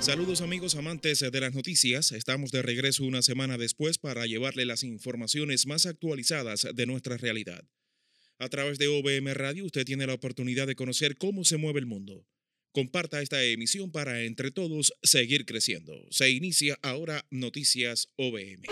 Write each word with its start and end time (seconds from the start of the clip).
Saludos 0.00 0.40
amigos 0.40 0.76
amantes 0.76 1.20
de 1.20 1.40
las 1.40 1.54
noticias, 1.54 2.12
estamos 2.12 2.50
de 2.50 2.62
regreso 2.62 3.04
una 3.04 3.20
semana 3.20 3.58
después 3.58 3.98
para 3.98 4.24
llevarle 4.24 4.64
las 4.64 4.82
informaciones 4.82 5.66
más 5.66 5.84
actualizadas 5.84 6.66
de 6.74 6.86
nuestra 6.86 7.18
realidad. 7.18 7.68
A 8.38 8.48
través 8.48 8.78
de 8.78 8.88
OBM 8.88 9.34
Radio 9.34 9.66
usted 9.66 9.84
tiene 9.84 10.06
la 10.06 10.14
oportunidad 10.14 10.66
de 10.66 10.74
conocer 10.74 11.18
cómo 11.18 11.44
se 11.44 11.58
mueve 11.58 11.80
el 11.80 11.86
mundo. 11.86 12.26
Comparta 12.72 13.20
esta 13.20 13.42
emisión 13.44 13.92
para 13.92 14.22
entre 14.22 14.50
todos 14.50 14.94
seguir 15.02 15.44
creciendo. 15.44 15.92
Se 16.10 16.30
inicia 16.30 16.78
ahora 16.80 17.26
Noticias 17.30 18.08
OBM. 18.16 18.62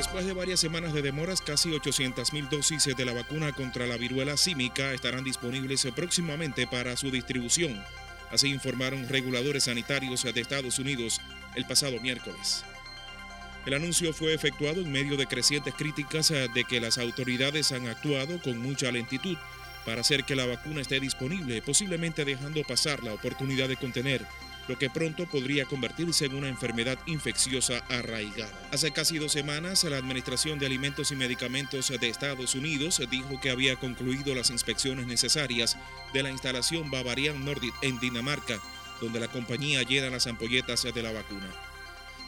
Después 0.00 0.24
de 0.24 0.32
varias 0.32 0.58
semanas 0.58 0.94
de 0.94 1.02
demoras, 1.02 1.42
casi 1.42 1.68
800.000 1.68 2.48
dosis 2.48 2.84
de 2.96 3.04
la 3.04 3.12
vacuna 3.12 3.52
contra 3.52 3.86
la 3.86 3.98
viruela 3.98 4.38
símica 4.38 4.94
estarán 4.94 5.24
disponibles 5.24 5.86
próximamente 5.94 6.66
para 6.66 6.96
su 6.96 7.10
distribución. 7.10 7.84
Así 8.30 8.48
informaron 8.48 9.06
reguladores 9.10 9.64
sanitarios 9.64 10.22
de 10.22 10.40
Estados 10.40 10.78
Unidos 10.78 11.20
el 11.54 11.66
pasado 11.66 12.00
miércoles. 12.00 12.64
El 13.66 13.74
anuncio 13.74 14.14
fue 14.14 14.32
efectuado 14.32 14.80
en 14.80 14.90
medio 14.90 15.18
de 15.18 15.26
crecientes 15.26 15.74
críticas 15.74 16.30
de 16.30 16.64
que 16.66 16.80
las 16.80 16.96
autoridades 16.96 17.70
han 17.70 17.86
actuado 17.86 18.40
con 18.40 18.56
mucha 18.56 18.90
lentitud 18.90 19.36
para 19.84 20.00
hacer 20.00 20.24
que 20.24 20.34
la 20.34 20.46
vacuna 20.46 20.80
esté 20.80 20.98
disponible, 20.98 21.60
posiblemente 21.60 22.24
dejando 22.24 22.62
pasar 22.62 23.04
la 23.04 23.12
oportunidad 23.12 23.68
de 23.68 23.76
contener 23.76 24.26
lo 24.70 24.78
que 24.78 24.88
pronto 24.88 25.26
podría 25.26 25.64
convertirse 25.64 26.26
en 26.26 26.34
una 26.36 26.48
enfermedad 26.48 26.96
infecciosa 27.06 27.82
arraigada. 27.88 28.52
Hace 28.70 28.92
casi 28.92 29.18
dos 29.18 29.32
semanas, 29.32 29.82
la 29.82 29.96
Administración 29.96 30.60
de 30.60 30.66
Alimentos 30.66 31.10
y 31.10 31.16
Medicamentos 31.16 31.88
de 31.88 32.08
Estados 32.08 32.54
Unidos 32.54 33.02
dijo 33.10 33.40
que 33.40 33.50
había 33.50 33.74
concluido 33.74 34.32
las 34.32 34.50
inspecciones 34.50 35.08
necesarias 35.08 35.76
de 36.12 36.22
la 36.22 36.30
instalación 36.30 36.88
Bavarian 36.88 37.44
Nordic 37.44 37.74
en 37.82 37.98
Dinamarca, 37.98 38.60
donde 39.00 39.18
la 39.18 39.26
compañía 39.26 39.82
llena 39.82 40.08
las 40.08 40.28
ampolletas 40.28 40.84
de 40.84 41.02
la 41.02 41.10
vacuna. 41.10 41.50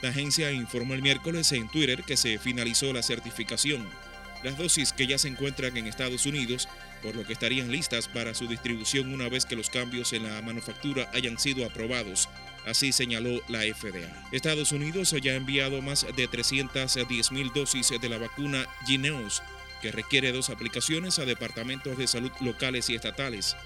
La 0.03 0.09
agencia 0.09 0.50
informó 0.50 0.94
el 0.94 1.03
miércoles 1.03 1.53
en 1.53 1.69
Twitter 1.69 2.03
que 2.03 2.16
se 2.16 2.41
finalizó 2.41 2.92
la 2.92 3.05
certificación. 3.05 3.88
Las 4.42 4.59
dosis 4.59 4.92
que 4.92 5.06
ya 5.06 5.16
se 5.16 5.28
encuentran 5.28 5.77
en 5.77 5.86
Estados 5.86 6.27
Unidos 6.27 6.69
por 7.03 7.17
lo 7.17 7.25
que 7.25 7.33
estarían 7.33 7.70
listas 7.70 8.08
para 8.08 8.34
su 8.34 8.47
distribución 8.47 9.12
una 9.12 9.28
vez 9.28 9.45
que 9.45 9.56
los 9.56 9.69
cambios 9.69 10.12
en 10.12 10.22
la 10.22 10.41
manufactura 10.42 11.11
hayan 11.12 11.39
sido 11.39 11.67
aprobados. 11.67 12.28
Así 12.64 12.92
señaló 12.92 13.41
la 13.48 13.62
FDA. 13.62 14.28
Estados 14.31 14.72
Unidos 14.72 15.14
ya 15.20 15.33
ha 15.33 15.36
enviado 15.36 15.83
más 15.83 16.06
de 16.14 16.28
310 16.28 17.33
mil 17.33 17.53
dosis 17.53 17.92
de 18.00 18.09
la 18.09 18.19
vacuna 18.19 18.67
Gineos, 18.86 19.42
que 19.81 19.91
requiere 19.91 20.33
dos 20.33 20.48
aplicaciones 20.48 21.19
a 21.19 21.25
departamentos 21.25 21.98
de 21.98 22.06
salud 22.06 22.31
locales 22.41 22.89
y 22.89 22.94
estatales. 22.94 23.56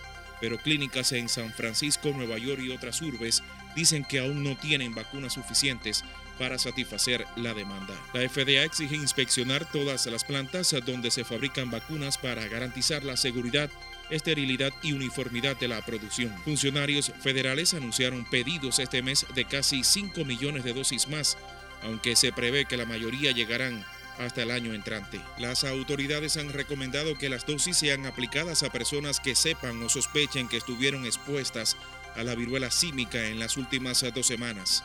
Pero 0.40 0.58
clínicas 0.58 1.12
en 1.12 1.28
San 1.28 1.52
Francisco, 1.52 2.10
Nueva 2.10 2.38
York 2.38 2.60
y 2.62 2.70
otras 2.70 3.00
urbes 3.02 3.42
dicen 3.76 4.04
que 4.04 4.18
aún 4.18 4.42
no 4.42 4.56
tienen 4.56 4.94
vacunas 4.94 5.34
suficientes 5.34 6.02
para 6.38 6.58
satisfacer 6.58 7.24
la 7.36 7.54
demanda. 7.54 7.94
La 8.12 8.28
FDA 8.28 8.64
exige 8.64 8.96
inspeccionar 8.96 9.70
todas 9.70 10.06
las 10.06 10.24
plantas 10.24 10.74
donde 10.84 11.10
se 11.10 11.24
fabrican 11.24 11.70
vacunas 11.70 12.18
para 12.18 12.46
garantizar 12.48 13.04
la 13.04 13.16
seguridad 13.16 13.70
esterilidad 14.10 14.72
y 14.82 14.92
uniformidad 14.92 15.56
de 15.56 15.68
la 15.68 15.84
producción. 15.84 16.32
Funcionarios 16.44 17.12
federales 17.20 17.74
anunciaron 17.74 18.24
pedidos 18.24 18.78
este 18.78 19.02
mes 19.02 19.26
de 19.34 19.44
casi 19.44 19.82
5 19.82 20.24
millones 20.24 20.64
de 20.64 20.72
dosis 20.72 21.08
más, 21.08 21.36
aunque 21.82 22.16
se 22.16 22.32
prevé 22.32 22.66
que 22.66 22.76
la 22.76 22.86
mayoría 22.86 23.32
llegarán 23.32 23.84
hasta 24.18 24.42
el 24.42 24.50
año 24.50 24.72
entrante. 24.72 25.20
Las 25.38 25.64
autoridades 25.64 26.36
han 26.36 26.52
recomendado 26.52 27.18
que 27.18 27.28
las 27.28 27.46
dosis 27.46 27.76
sean 27.76 28.06
aplicadas 28.06 28.62
a 28.62 28.70
personas 28.70 29.20
que 29.20 29.34
sepan 29.34 29.82
o 29.82 29.88
sospechen 29.88 30.48
que 30.48 30.56
estuvieron 30.56 31.04
expuestas 31.04 31.76
a 32.16 32.24
la 32.24 32.34
viruela 32.34 32.70
símica 32.70 33.26
en 33.26 33.38
las 33.38 33.56
últimas 33.56 34.04
dos 34.14 34.26
semanas. 34.26 34.84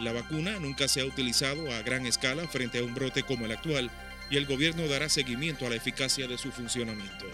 La 0.00 0.12
vacuna 0.12 0.58
nunca 0.60 0.86
se 0.86 1.00
ha 1.00 1.04
utilizado 1.04 1.72
a 1.72 1.82
gran 1.82 2.06
escala 2.06 2.46
frente 2.46 2.78
a 2.78 2.84
un 2.84 2.94
brote 2.94 3.24
como 3.24 3.46
el 3.46 3.52
actual 3.52 3.90
y 4.30 4.36
el 4.36 4.46
gobierno 4.46 4.86
dará 4.86 5.08
seguimiento 5.08 5.66
a 5.66 5.70
la 5.70 5.76
eficacia 5.76 6.28
de 6.28 6.38
su 6.38 6.52
funcionamiento. 6.52 7.26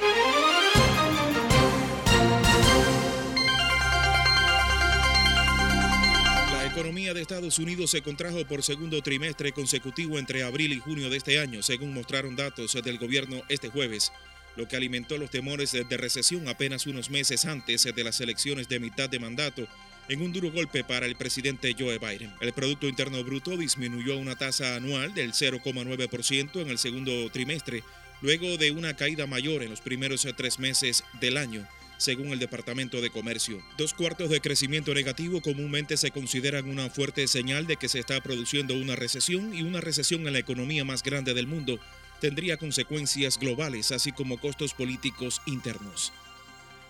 La 6.53 6.67
economía 6.67 7.15
de 7.15 7.21
Estados 7.21 7.59
Unidos 7.59 7.91
se 7.91 8.03
contrajo 8.03 8.45
por 8.47 8.63
segundo 8.63 9.03
trimestre 9.03 9.53
consecutivo 9.53 10.19
entre 10.19 10.43
abril 10.43 10.73
y 10.73 10.81
junio 10.81 11.11
de 11.11 11.19
este 11.19 11.39
año, 11.39 11.63
según 11.63 11.93
mostraron 11.93 12.35
datos 12.35 12.73
del 12.83 12.99
gobierno 12.99 13.43
este 13.49 13.69
jueves, 13.69 14.11
lo 14.57 14.69
que 14.69 14.77
alimentó 14.77 15.19
los 15.19 15.31
temores 15.31 15.73
de 15.73 15.97
recesión 15.97 16.49
apenas 16.49 16.87
unos 16.87 17.11
meses 17.11 17.45
antes 17.45 17.85
de 17.85 18.05
las 18.05 18.21
elecciones 18.21 18.69
de 18.69 18.81
mitad 18.81 19.09
de 19.09 19.19
mandato 19.19 19.67
en 20.09 20.23
un 20.23 20.33
duro 20.33 20.53
golpe 20.53 20.85
para 20.85 21.07
el 21.07 21.17
presidente 21.17 21.75
Joe 21.79 21.99
Biden. 21.99 22.33
El 22.41 22.53
Producto 22.53 22.87
Interno 22.87 23.23
Bruto 23.25 23.57
disminuyó 23.57 24.15
a 24.15 24.19
una 24.19 24.37
tasa 24.37 24.77
anual 24.77 25.15
del 25.15 25.33
0,9% 25.33 26.61
en 26.61 26.69
el 26.69 26.79
segundo 26.79 27.31
trimestre, 27.31 27.83
luego 28.21 28.57
de 28.57 28.71
una 28.71 28.95
caída 28.95 29.27
mayor 29.27 29.63
en 29.63 29.71
los 29.71 29.81
primeros 29.81 30.27
tres 30.37 30.59
meses 30.59 31.05
del 31.21 31.37
año 31.37 31.67
según 31.97 32.29
el 32.29 32.39
Departamento 32.39 33.01
de 33.01 33.11
Comercio. 33.11 33.63
Dos 33.79 33.95
cuartos 33.95 34.29
de 34.29 34.41
crecimiento 34.41 34.93
negativo 34.95 35.41
comúnmente 35.41 35.97
se 35.97 36.11
consideran 36.11 36.69
una 36.69 36.91
fuerte 36.91 37.27
señal 37.29 37.67
de 37.67 37.77
que 37.77 37.89
se 37.89 38.01
está 38.01 38.21
produciendo 38.21 38.75
una 38.75 38.97
recesión 38.97 39.55
y 39.55 39.63
una 39.63 39.81
recesión 39.81 40.27
en 40.27 40.33
la 40.33 40.39
economía 40.39 40.85
más 40.85 41.03
grande 41.03 41.35
del 41.35 41.47
mundo 41.47 41.79
tendría 42.21 42.57
consecuencias 42.57 43.39
globales 43.39 43.93
así 43.93 44.13
como 44.13 44.39
costos 44.39 44.75
políticos 44.75 45.41
internos. 45.47 46.13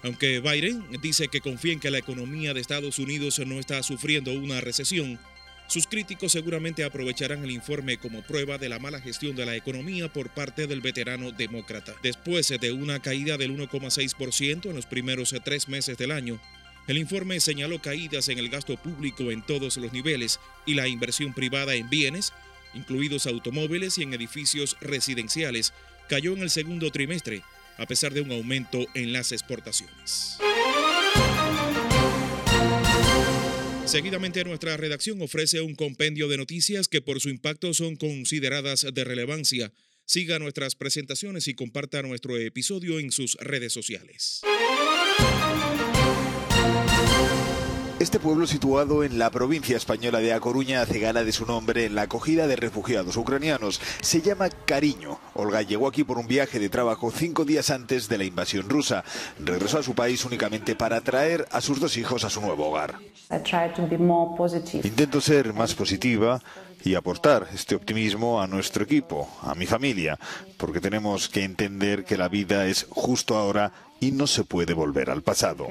Aunque 0.03 0.41
Biden 0.41 0.85
dice 1.01 1.29
que 1.29 1.41
confía 1.41 1.73
en 1.73 1.81
que 1.81 1.91
la 1.91 1.99
economía 1.99 2.53
de 2.53 2.61
Estados 2.61 2.99
Unidos 2.99 3.39
no 3.39 3.59
está 3.59 3.83
sufriendo 3.83 4.33
una 4.33 4.61
recesión, 4.61 5.19
sus 5.67 5.87
críticos 5.87 6.33
seguramente 6.33 6.85
aprovecharán 6.85 7.43
el 7.43 7.51
informe 7.51 7.97
como 7.97 8.23
prueba 8.23 8.59
de 8.59 8.69
la 8.69 8.79
mala 8.79 9.01
gestión 9.01 9.35
de 9.35 9.47
la 9.47 9.57
economía 9.57 10.13
por 10.13 10.29
parte 10.29 10.67
del 10.67 10.83
veterano 10.83 11.33
demócrata. 11.33 11.95
Después 12.03 12.49
de 12.49 12.73
una 12.73 13.01
caída 13.01 13.39
del 13.39 13.57
1,6% 13.57 14.67
en 14.67 14.77
los 14.77 14.85
primeros 14.85 15.35
tres 15.43 15.69
meses 15.69 15.97
del 15.97 16.11
año, 16.11 16.39
el 16.87 16.99
informe 16.99 17.41
señaló 17.41 17.81
caídas 17.81 18.29
en 18.29 18.39
el 18.39 18.51
gasto 18.51 18.77
público 18.77 19.31
en 19.31 19.41
todos 19.41 19.79
los 19.79 19.93
niveles 19.95 20.39
y 20.67 20.75
la 20.75 20.87
inversión 20.87 21.33
privada 21.33 21.75
en 21.75 21.89
bienes, 21.89 22.35
incluidos 22.75 23.27
automóviles 23.27 23.99
y 23.99 24.03
en 24.03 24.15
edificios 24.15 24.77
residenciales, 24.81 25.73
cayó 26.09 26.33
en 26.35 26.43
el 26.43 26.51
segundo 26.51 26.91
trimestre, 26.91 27.43
a 27.79 27.87
pesar 27.87 28.13
de 28.13 28.21
un 28.21 28.33
aumento 28.33 28.87
en 28.95 29.13
las 29.13 29.33
exportaciones. 29.33 30.39
Seguidamente 33.87 34.43
nuestra 34.45 34.77
redacción 34.77 35.21
ofrece 35.23 35.61
un 35.61 35.75
compendio 35.75 36.27
de 36.29 36.37
noticias 36.37 36.89
que 36.89 37.03
por 37.03 37.21
su 37.21 37.29
impacto 37.29 37.75
son 37.75 37.97
consideradas 37.97 38.87
de 38.93 39.05
relevancia. 39.05 39.73
Siga 40.07 40.39
nuestras 40.39 40.75
presentaciones 40.75 41.49
y 41.49 41.55
comparta 41.55 42.03
nuestro 42.03 42.37
episodio 42.37 42.99
en 42.99 43.13
sus 43.13 43.37
redes 43.37 43.73
sociales. 43.73 44.43
Este 48.01 48.19
pueblo 48.19 48.49
situado 48.49 49.05
en 49.05 49.21
la 49.21 49.31
provincia 49.31 49.77
española 49.77 50.19
de 50.19 50.33
A 50.33 50.41
Coruña 50.41 50.83
hace 50.83 50.99
gala 50.99 51.23
de 51.23 51.31
su 51.31 51.47
nombre 51.47 51.85
en 51.85 51.95
la 51.95 52.03
acogida 52.03 52.49
de 52.49 52.57
refugiados 52.57 53.17
ucranianos. 53.17 53.81
Se 54.01 54.21
llama 54.21 54.49
Cariño. 54.51 55.21
Olga 55.35 55.63
llegó 55.63 55.87
aquí 55.87 56.03
por 56.03 56.19
un 56.19 56.27
viaje 56.27 56.59
de 56.59 56.69
trabajo 56.69 57.13
cinco 57.13 57.45
días 57.45 57.71
antes 57.71 58.09
de 58.09 58.19
la 58.19 58.25
invasión 58.25 58.69
rusa. 58.69 59.05
Regresó 59.39 59.79
a 59.79 59.85
su 59.85 59.95
país 59.95 60.25
únicamente 60.25 60.75
para 60.75 61.01
traer 61.03 61.47
a 61.53 61.61
sus 61.61 61.79
dos 61.79 61.97
hijos 61.97 62.25
a 62.25 62.31
su 62.31 62.41
nuevo 62.41 62.67
hogar. 62.67 62.97
Intento 64.83 65.21
ser 65.21 65.55
más 65.55 65.75
positiva 65.75 66.43
y 66.83 66.97
aportar 66.97 67.47
este 67.55 67.77
optimismo 67.77 68.43
a 68.43 68.49
nuestro 68.49 68.83
equipo, 68.83 69.29
a 69.41 69.55
mi 69.55 69.67
familia, 69.67 70.19
porque 70.57 70.81
tenemos 70.81 71.29
que 71.29 71.45
entender 71.45 72.05
que 72.05 72.19
la 72.19 72.29
vida 72.29 72.67
es 72.67 72.87
justo 72.91 73.37
ahora 73.37 73.73
y 74.01 74.11
no 74.11 74.27
se 74.27 74.45
puede 74.45 74.75
volver 74.75 75.11
al 75.11 75.23
pasado. 75.23 75.69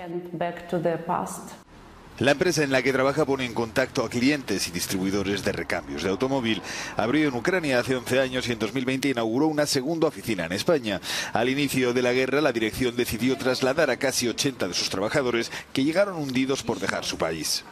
La 2.20 2.32
empresa 2.32 2.64
en 2.64 2.72
la 2.72 2.84
que 2.84 2.94
trabaja 2.94 3.26
pone 3.26 3.44
en 3.44 3.56
contacto 3.56 4.06
a 4.06 4.10
clientes 4.10 4.68
y 4.68 4.72
distribuidores 4.72 5.44
de 5.44 5.52
recambios 5.52 6.04
de 6.04 6.12
automóvil. 6.12 6.62
Abrió 6.96 7.28
en 7.28 7.34
Ucrania 7.34 7.80
hace 7.80 7.96
11 7.96 8.20
años 8.20 8.48
y 8.48 8.52
en 8.52 8.60
2020 8.60 9.10
inauguró 9.10 9.48
una 9.48 9.66
segunda 9.66 10.10
oficina 10.10 10.46
en 10.46 10.52
España. 10.52 11.02
Al 11.34 11.50
inicio 11.50 11.92
de 11.92 12.04
la 12.04 12.14
guerra, 12.14 12.40
la 12.40 12.52
dirección 12.52 12.96
decidió 12.96 13.36
trasladar 13.36 13.90
a 13.90 13.98
casi 13.98 14.28
80 14.28 14.68
de 14.68 14.74
sus 14.76 14.92
trabajadores 14.92 15.52
que 15.74 15.84
llegaron 15.84 16.18
hundidos 16.18 16.62
por 16.62 16.78
dejar 16.78 17.04
su 17.04 17.18
país. 17.18 17.66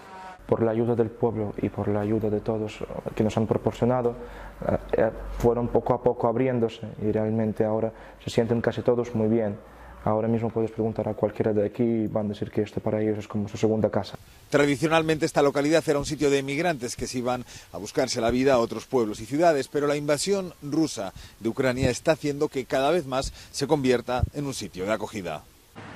Por 0.48 0.64
la 0.64 0.72
ayuda 0.72 0.96
del 0.96 1.12
pueblo 1.12 1.54
y 1.62 1.70
por 1.70 1.88
la 1.88 2.02
ayuda 2.02 2.32
de 2.32 2.40
todos 2.40 2.80
que 3.16 3.24
nos 3.24 3.38
han 3.38 3.46
proporcionado, 3.46 4.16
eh, 4.98 5.12
fueron 5.38 5.68
poco 5.68 5.94
a 5.94 6.02
poco 6.02 6.28
abriéndose 6.28 6.88
y 7.04 7.12
realmente 7.12 7.64
ahora 7.64 7.94
se 8.24 8.32
sienten 8.32 8.60
casi 8.60 8.82
todos 8.82 9.14
muy 9.14 9.28
bien 9.28 9.56
Ahora 10.04 10.28
mismo 10.28 10.50
puedes 10.50 10.72
preguntar 10.72 11.08
a 11.08 11.14
cualquiera 11.14 11.54
de 11.54 11.66
aquí 11.66 11.84
y 11.84 12.08
van 12.08 12.26
a 12.26 12.30
decir 12.30 12.50
que 12.50 12.64
este 12.64 12.82
para 12.82 13.02
ellos 13.02 13.20
es 13.20 13.28
como 13.28 13.48
su 13.48 13.58
segunda 13.58 13.92
casa. 13.92 14.18
Tradicionalmente 14.50 15.28
esta 15.28 15.44
localidad 15.44 15.84
era 15.88 16.00
un 16.00 16.06
sitio 16.06 16.32
de 16.32 16.40
emigrantes 16.40 16.96
que 16.96 17.06
se 17.06 17.20
iban 17.20 17.46
a 17.72 17.78
buscarse 17.78 18.20
la 18.20 18.32
vida 18.32 18.54
a 18.54 18.60
otros 18.60 18.86
pueblos 18.86 19.20
y 19.20 19.26
ciudades, 19.26 19.68
pero 19.68 19.86
la 19.86 19.96
invasión 19.96 20.54
rusa 20.64 21.14
de 21.40 21.50
Ucrania 21.50 21.92
está 21.92 22.14
haciendo 22.14 22.48
que 22.48 22.66
cada 22.66 22.90
vez 22.90 23.06
más 23.06 23.32
se 23.52 23.68
convierta 23.68 24.24
en 24.34 24.48
un 24.48 24.56
sitio 24.56 24.86
de 24.86 24.94
acogida. 24.94 25.44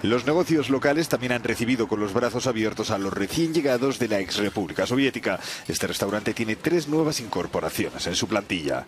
Los 0.03 0.25
negocios 0.25 0.69
locales 0.69 1.09
también 1.09 1.31
han 1.31 1.43
recibido 1.43 1.87
con 1.87 1.99
los 1.99 2.13
brazos 2.13 2.45
abiertos 2.45 2.91
a 2.91 2.99
los 2.99 3.11
recién 3.11 3.53
llegados 3.53 3.97
de 3.97 4.07
la 4.07 4.19
ex 4.19 4.37
República 4.37 4.85
Soviética. 4.85 5.39
Este 5.67 5.87
restaurante 5.87 6.33
tiene 6.33 6.55
tres 6.55 6.87
nuevas 6.87 7.19
incorporaciones 7.19 8.05
en 8.05 8.15
su 8.15 8.27
plantilla. 8.27 8.85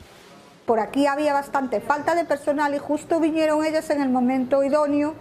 Por 0.68 0.82
aquí 0.82 1.08
había 1.08 1.32
bastante 1.32 1.80
falta 1.80 2.14
de 2.14 2.26
personal 2.26 2.76
y 2.76 2.78
justo 2.78 3.22
vinieron 3.22 3.64
ellos 3.64 3.90
en 3.90 4.02
el 4.02 4.10
momento 4.10 4.66
idóneo 4.66 5.16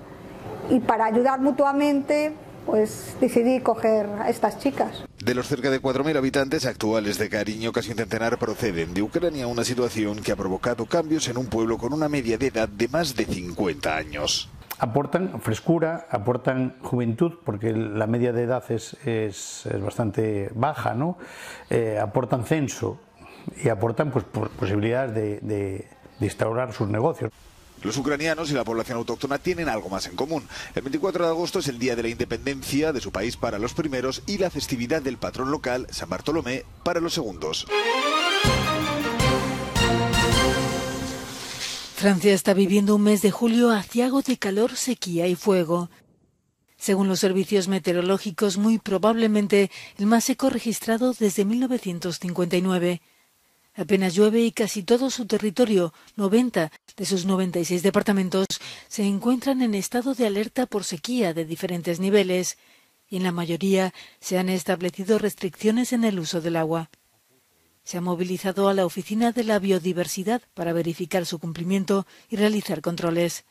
y 0.69 0.81
para 0.81 1.05
ayudar 1.05 1.41
mutuamente 1.41 2.35
pues 2.67 3.17
decidí 3.21 3.61
coger 3.61 4.07
a 4.19 4.29
estas 4.29 4.59
chicas. 4.59 5.05
De 5.25 5.35
los 5.37 5.47
cerca 5.47 5.71
de 5.71 5.81
4.000 5.81 6.17
habitantes 6.17 6.67
actuales 6.67 7.19
de 7.19 7.29
Cariño, 7.29 7.71
casi 7.71 7.93
un 7.93 7.99
centenar 7.99 8.39
proceden 8.39 8.93
de 8.93 9.03
Ucrania, 9.03 9.47
una 9.47 9.63
situación 9.63 10.21
que 10.21 10.33
ha 10.33 10.37
provocado 10.37 10.85
cambios 10.87 11.29
en 11.29 11.39
un 11.39 11.47
pueblo 11.47 11.79
con 11.79 11.93
una 11.93 12.09
media 12.09 12.39
de 12.39 12.49
edad 12.49 12.69
de 12.69 12.89
más 12.89 13.15
de 13.15 13.25
50 13.25 13.97
años 13.97 14.51
aportan 14.79 15.41
frescura, 15.41 16.07
aportan 16.11 16.77
juventud, 16.83 17.33
porque 17.45 17.73
la 17.73 18.07
media 18.07 18.35
de 18.35 18.43
edad 18.43 18.63
es, 18.71 18.95
es, 19.07 19.67
bastante 19.83 20.51
baja, 20.55 20.93
¿no? 20.93 21.17
Eh, 21.71 21.99
aportan 21.99 22.45
censo 22.45 23.01
y 23.63 23.69
aportan 23.69 24.11
pues, 24.11 24.25
posibilidades 24.59 25.15
de, 25.15 25.41
de, 25.41 25.89
de 26.19 26.27
instaurar 26.27 26.73
sus 26.73 26.89
negocios. 26.89 27.31
Los 27.83 27.97
ucranianos 27.99 28.51
y 28.51 28.55
la 28.55 28.65
población 28.65 28.99
autóctona 28.99 29.39
tienen 29.39 29.69
algo 29.69 29.89
más 29.89 30.07
en 30.07 30.17
común. 30.17 30.49
El 30.75 30.83
24 30.83 31.25
de 31.25 31.31
agosto 31.31 31.59
es 31.59 31.69
el 31.69 31.79
día 31.79 31.95
de 31.95 32.03
la 32.03 32.09
independencia 32.09 32.93
de 32.93 33.01
su 33.01 33.13
país 33.13 33.37
para 33.37 33.59
los 33.59 33.75
primeros 33.75 34.23
y 34.27 34.39
la 34.39 34.51
festividad 34.51 35.03
del 35.03 35.19
patrón 35.19 35.51
local, 35.51 35.87
San 35.91 36.09
Bartolomé, 36.09 36.65
para 36.83 37.01
los 37.01 37.15
segundos. 37.15 37.67
Francia 41.95 42.35
está 42.35 42.55
viviendo 42.55 42.95
un 42.95 43.03
mes 43.03 43.23
de 43.23 43.31
julio 43.31 43.71
aciago 43.71 44.23
de 44.23 44.37
calor, 44.37 44.77
sequía 44.77 45.27
y 45.29 45.35
fuego. 45.35 45.91
Según 46.77 47.09
los 47.09 47.21
servicios 47.21 47.69
meteorológicos, 47.69 48.59
muy 48.59 48.79
probablemente 48.79 49.71
el 49.99 50.07
más 50.07 50.25
seco 50.25 50.51
registrado 50.51 51.15
desde 51.19 51.45
1959. 51.45 53.01
Apenas 53.77 54.15
llueve 54.15 54.43
y 54.43 54.53
casi 54.53 54.83
todo 54.83 55.11
su 55.11 55.27
territorio, 55.27 55.93
90 56.17 56.73
de 56.97 57.05
sus 57.05 57.27
96 57.27 57.83
departamentos, 57.83 58.47
se 58.89 59.05
encuentran 59.05 59.61
en 59.63 59.75
estado 59.75 60.15
de 60.15 60.27
alerta 60.27 60.67
por 60.67 60.85
sequía 60.85 61.35
de 61.35 61.45
diferentes 61.45 62.01
niveles, 62.01 62.57
y 63.09 63.17
en 63.19 63.23
la 63.23 63.33
mayoría 63.33 63.93
se 64.19 64.39
han 64.39 64.49
establecido 64.49 65.19
restricciones 65.19 65.93
en 65.93 66.05
el 66.05 66.19
uso 66.19 66.41
del 66.41 66.57
agua 66.57 66.91
se 67.87 67.99
ha 67.99 68.01
movilizado 68.01 68.69
a 68.69 68.75
la 68.75 68.85
Oficina 68.85 69.31
de 69.31 69.45
la 69.45 69.61
Biodiversidad 69.61 70.43
para 70.55 70.73
verificar 70.73 71.25
su 71.25 71.39
cumplimiento 71.39 72.05
y 72.29 72.35
realizar 72.35 72.83
controles. 72.83 73.45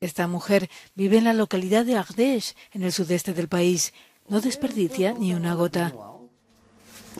Esta 0.00 0.26
mujer 0.28 0.70
vive 0.94 1.18
en 1.18 1.24
la 1.24 1.34
localidad 1.34 1.84
de 1.84 1.98
Ardèche, 1.98 2.54
en 2.72 2.82
el 2.82 2.92
sudeste 2.92 3.34
del 3.34 3.48
país. 3.48 3.92
No 4.28 4.40
desperdicia 4.40 5.12
ni 5.12 5.34
una 5.34 5.52
gota. 5.54 5.92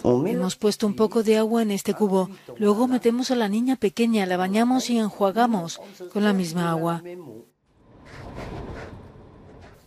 Hemos 0.04 0.56
puesto 0.56 0.86
un 0.86 0.94
poco 0.94 1.22
de 1.22 1.38
agua 1.38 1.62
en 1.62 1.70
este 1.70 1.94
cubo. 1.94 2.28
Luego 2.58 2.86
metemos 2.86 3.30
a 3.30 3.36
la 3.36 3.48
niña 3.48 3.76
pequeña, 3.76 4.26
la 4.26 4.36
bañamos 4.36 4.90
y 4.90 4.98
enjuagamos 4.98 5.80
con 6.12 6.24
la 6.24 6.34
misma 6.34 6.70
agua. 6.70 7.02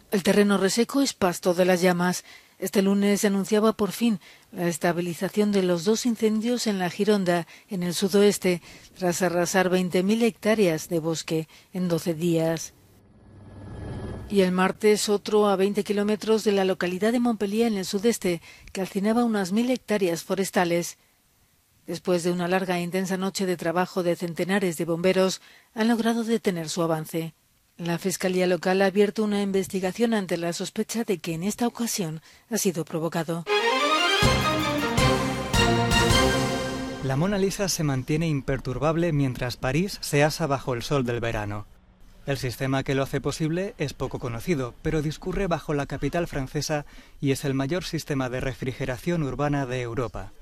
El 0.09 0.23
terreno 0.23 0.57
reseco 0.57 1.01
es 1.01 1.13
pasto 1.13 1.53
de 1.53 1.65
las 1.65 1.81
llamas. 1.81 2.23
Este 2.57 2.81
lunes 2.81 3.21
se 3.21 3.27
anunciaba 3.27 3.73
por 3.73 3.91
fin 3.91 4.19
la 4.51 4.67
estabilización 4.67 5.51
de 5.51 5.61
los 5.61 5.85
dos 5.85 6.07
incendios 6.07 6.65
en 6.65 6.79
la 6.79 6.89
Gironda, 6.89 7.45
en 7.69 7.83
el 7.83 7.93
sudoeste, 7.93 8.63
tras 8.97 9.21
arrasar 9.21 9.69
20.000 9.69 10.23
hectáreas 10.23 10.89
de 10.89 10.99
bosque 10.99 11.47
en 11.73 11.87
12 11.87 12.15
días. 12.15 12.73
Y 14.29 14.41
el 14.41 14.51
martes 14.51 15.07
otro 15.07 15.47
a 15.47 15.55
20 15.55 15.83
kilómetros 15.83 16.43
de 16.43 16.51
la 16.51 16.65
localidad 16.65 17.13
de 17.13 17.19
Montpellier, 17.19 17.67
en 17.67 17.77
el 17.77 17.85
sudeste, 17.85 18.41
calcinaba 18.73 19.23
unas 19.23 19.53
mil 19.53 19.69
hectáreas 19.71 20.23
forestales. 20.23 20.97
Después 21.85 22.23
de 22.23 22.31
una 22.31 22.49
larga 22.49 22.77
e 22.77 22.81
intensa 22.81 23.15
noche 23.15 23.45
de 23.45 23.55
trabajo 23.55 24.03
de 24.03 24.17
centenares 24.17 24.77
de 24.77 24.83
bomberos, 24.83 25.41
han 25.73 25.87
logrado 25.87 26.25
detener 26.25 26.67
su 26.67 26.81
avance. 26.81 27.33
La 27.77 27.97
Fiscalía 27.97 28.47
local 28.47 28.81
ha 28.81 28.87
abierto 28.87 29.23
una 29.23 29.41
investigación 29.41 30.13
ante 30.13 30.35
la 30.35 30.51
sospecha 30.51 31.05
de 31.05 31.19
que 31.19 31.33
en 31.33 31.43
esta 31.43 31.65
ocasión 31.65 32.21
ha 32.49 32.57
sido 32.57 32.83
provocado. 32.83 33.45
La 37.03 37.15
Mona 37.15 37.37
Lisa 37.37 37.69
se 37.69 37.83
mantiene 37.83 38.27
imperturbable 38.27 39.13
mientras 39.13 39.55
París 39.55 39.97
se 40.01 40.23
asa 40.25 40.47
bajo 40.47 40.73
el 40.73 40.83
sol 40.83 41.05
del 41.05 41.21
verano. 41.21 41.65
El 42.27 42.37
sistema 42.37 42.83
que 42.83 42.93
lo 42.93 43.03
hace 43.03 43.21
posible 43.21 43.73
es 43.77 43.93
poco 43.93 44.19
conocido, 44.19 44.73
pero 44.81 45.01
discurre 45.01 45.47
bajo 45.47 45.73
la 45.73 45.85
capital 45.85 46.27
francesa 46.27 46.85
y 47.21 47.31
es 47.31 47.45
el 47.45 47.53
mayor 47.53 47.85
sistema 47.85 48.27
de 48.29 48.41
refrigeración 48.41 49.23
urbana 49.23 49.65
de 49.65 49.81
Europa. 49.81 50.33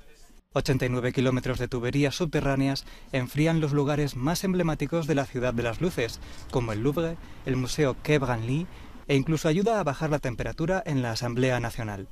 89 0.54 1.12
kilómetros 1.12 1.60
de 1.60 1.68
tuberías 1.68 2.16
subterráneas 2.16 2.84
enfrían 3.12 3.60
los 3.60 3.72
lugares 3.72 4.16
más 4.16 4.42
emblemáticos 4.42 5.06
de 5.06 5.14
la 5.14 5.26
ciudad 5.26 5.54
de 5.54 5.62
las 5.62 5.80
luces, 5.80 6.18
como 6.50 6.72
el 6.72 6.82
Louvre, 6.82 7.18
el 7.44 7.54
Museo 7.54 7.94
Quai 8.02 8.66
e 9.06 9.14
incluso 9.14 9.46
ayuda 9.46 9.78
a 9.78 9.84
bajar 9.84 10.10
la 10.10 10.18
temperatura 10.18 10.82
en 10.84 11.02
la 11.02 11.12
Asamblea 11.12 11.60
Nacional. 11.60 12.08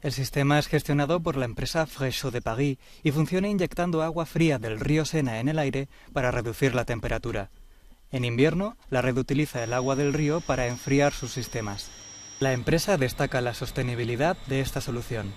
El 0.00 0.12
sistema 0.12 0.58
es 0.58 0.68
gestionado 0.68 1.20
por 1.20 1.36
la 1.36 1.44
empresa 1.44 1.84
Fréchot 1.84 2.32
de 2.32 2.40
Paris 2.40 2.78
y 3.02 3.10
funciona 3.10 3.48
inyectando 3.48 4.02
agua 4.02 4.24
fría 4.24 4.58
del 4.58 4.80
río 4.80 5.04
Sena 5.04 5.38
en 5.38 5.48
el 5.48 5.58
aire 5.58 5.90
para 6.14 6.30
reducir 6.30 6.74
la 6.74 6.86
temperatura. 6.86 7.50
En 8.16 8.24
invierno, 8.24 8.78
la 8.88 9.02
red 9.02 9.18
utiliza 9.18 9.62
el 9.62 9.74
agua 9.74 9.94
del 9.94 10.14
río 10.14 10.40
para 10.40 10.68
enfriar 10.68 11.12
sus 11.12 11.32
sistemas. 11.32 11.90
La 12.40 12.54
empresa 12.54 12.96
destaca 12.96 13.42
la 13.42 13.52
sostenibilidad 13.52 14.38
de 14.46 14.62
esta 14.62 14.80
solución. 14.80 15.34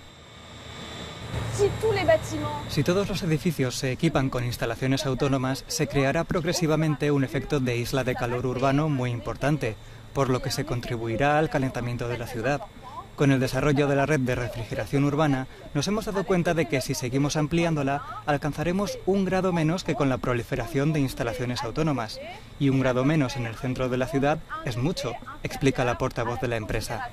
Si 2.70 2.82
todos 2.82 3.06
los 3.06 3.22
edificios 3.22 3.74
se 3.74 3.92
equipan 3.92 4.30
con 4.30 4.46
instalaciones 4.46 5.04
autónomas, 5.04 5.62
se 5.66 5.88
creará 5.88 6.24
progresivamente 6.24 7.10
un 7.10 7.22
efecto 7.22 7.60
de 7.60 7.76
isla 7.76 8.02
de 8.02 8.14
calor 8.14 8.46
urbano 8.46 8.88
muy 8.88 9.10
importante, 9.10 9.76
por 10.14 10.30
lo 10.30 10.40
que 10.40 10.50
se 10.50 10.64
contribuirá 10.64 11.38
al 11.38 11.50
calentamiento 11.50 12.08
de 12.08 12.16
la 12.16 12.26
ciudad. 12.26 12.62
Con 13.20 13.32
el 13.32 13.38
desarrollo 13.38 13.86
de 13.86 13.96
la 13.96 14.06
red 14.06 14.20
de 14.20 14.34
refrigeración 14.34 15.04
urbana, 15.04 15.46
nos 15.74 15.86
hemos 15.86 16.06
dado 16.06 16.24
cuenta 16.24 16.54
de 16.54 16.68
que 16.68 16.80
si 16.80 16.94
seguimos 16.94 17.36
ampliándola, 17.36 18.02
alcanzaremos 18.24 18.98
un 19.04 19.26
grado 19.26 19.52
menos 19.52 19.84
que 19.84 19.94
con 19.94 20.08
la 20.08 20.16
proliferación 20.16 20.94
de 20.94 21.00
instalaciones 21.00 21.62
autónomas. 21.62 22.18
Y 22.58 22.70
un 22.70 22.80
grado 22.80 23.04
menos 23.04 23.36
en 23.36 23.44
el 23.44 23.56
centro 23.56 23.90
de 23.90 23.98
la 23.98 24.06
ciudad 24.06 24.38
es 24.64 24.78
mucho, 24.78 25.12
explica 25.42 25.84
la 25.84 25.98
portavoz 25.98 26.40
de 26.40 26.48
la 26.48 26.56
empresa. 26.56 27.10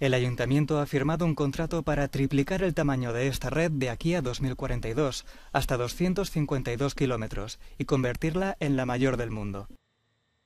El 0.00 0.14
ayuntamiento 0.14 0.80
ha 0.80 0.86
firmado 0.86 1.24
un 1.24 1.36
contrato 1.36 1.84
para 1.84 2.08
triplicar 2.08 2.64
el 2.64 2.74
tamaño 2.74 3.12
de 3.12 3.28
esta 3.28 3.48
red 3.48 3.70
de 3.70 3.90
aquí 3.90 4.16
a 4.16 4.22
2042, 4.22 5.24
hasta 5.52 5.76
252 5.76 6.96
kilómetros, 6.96 7.60
y 7.78 7.84
convertirla 7.84 8.56
en 8.58 8.74
la 8.74 8.86
mayor 8.86 9.18
del 9.18 9.30
mundo. 9.30 9.68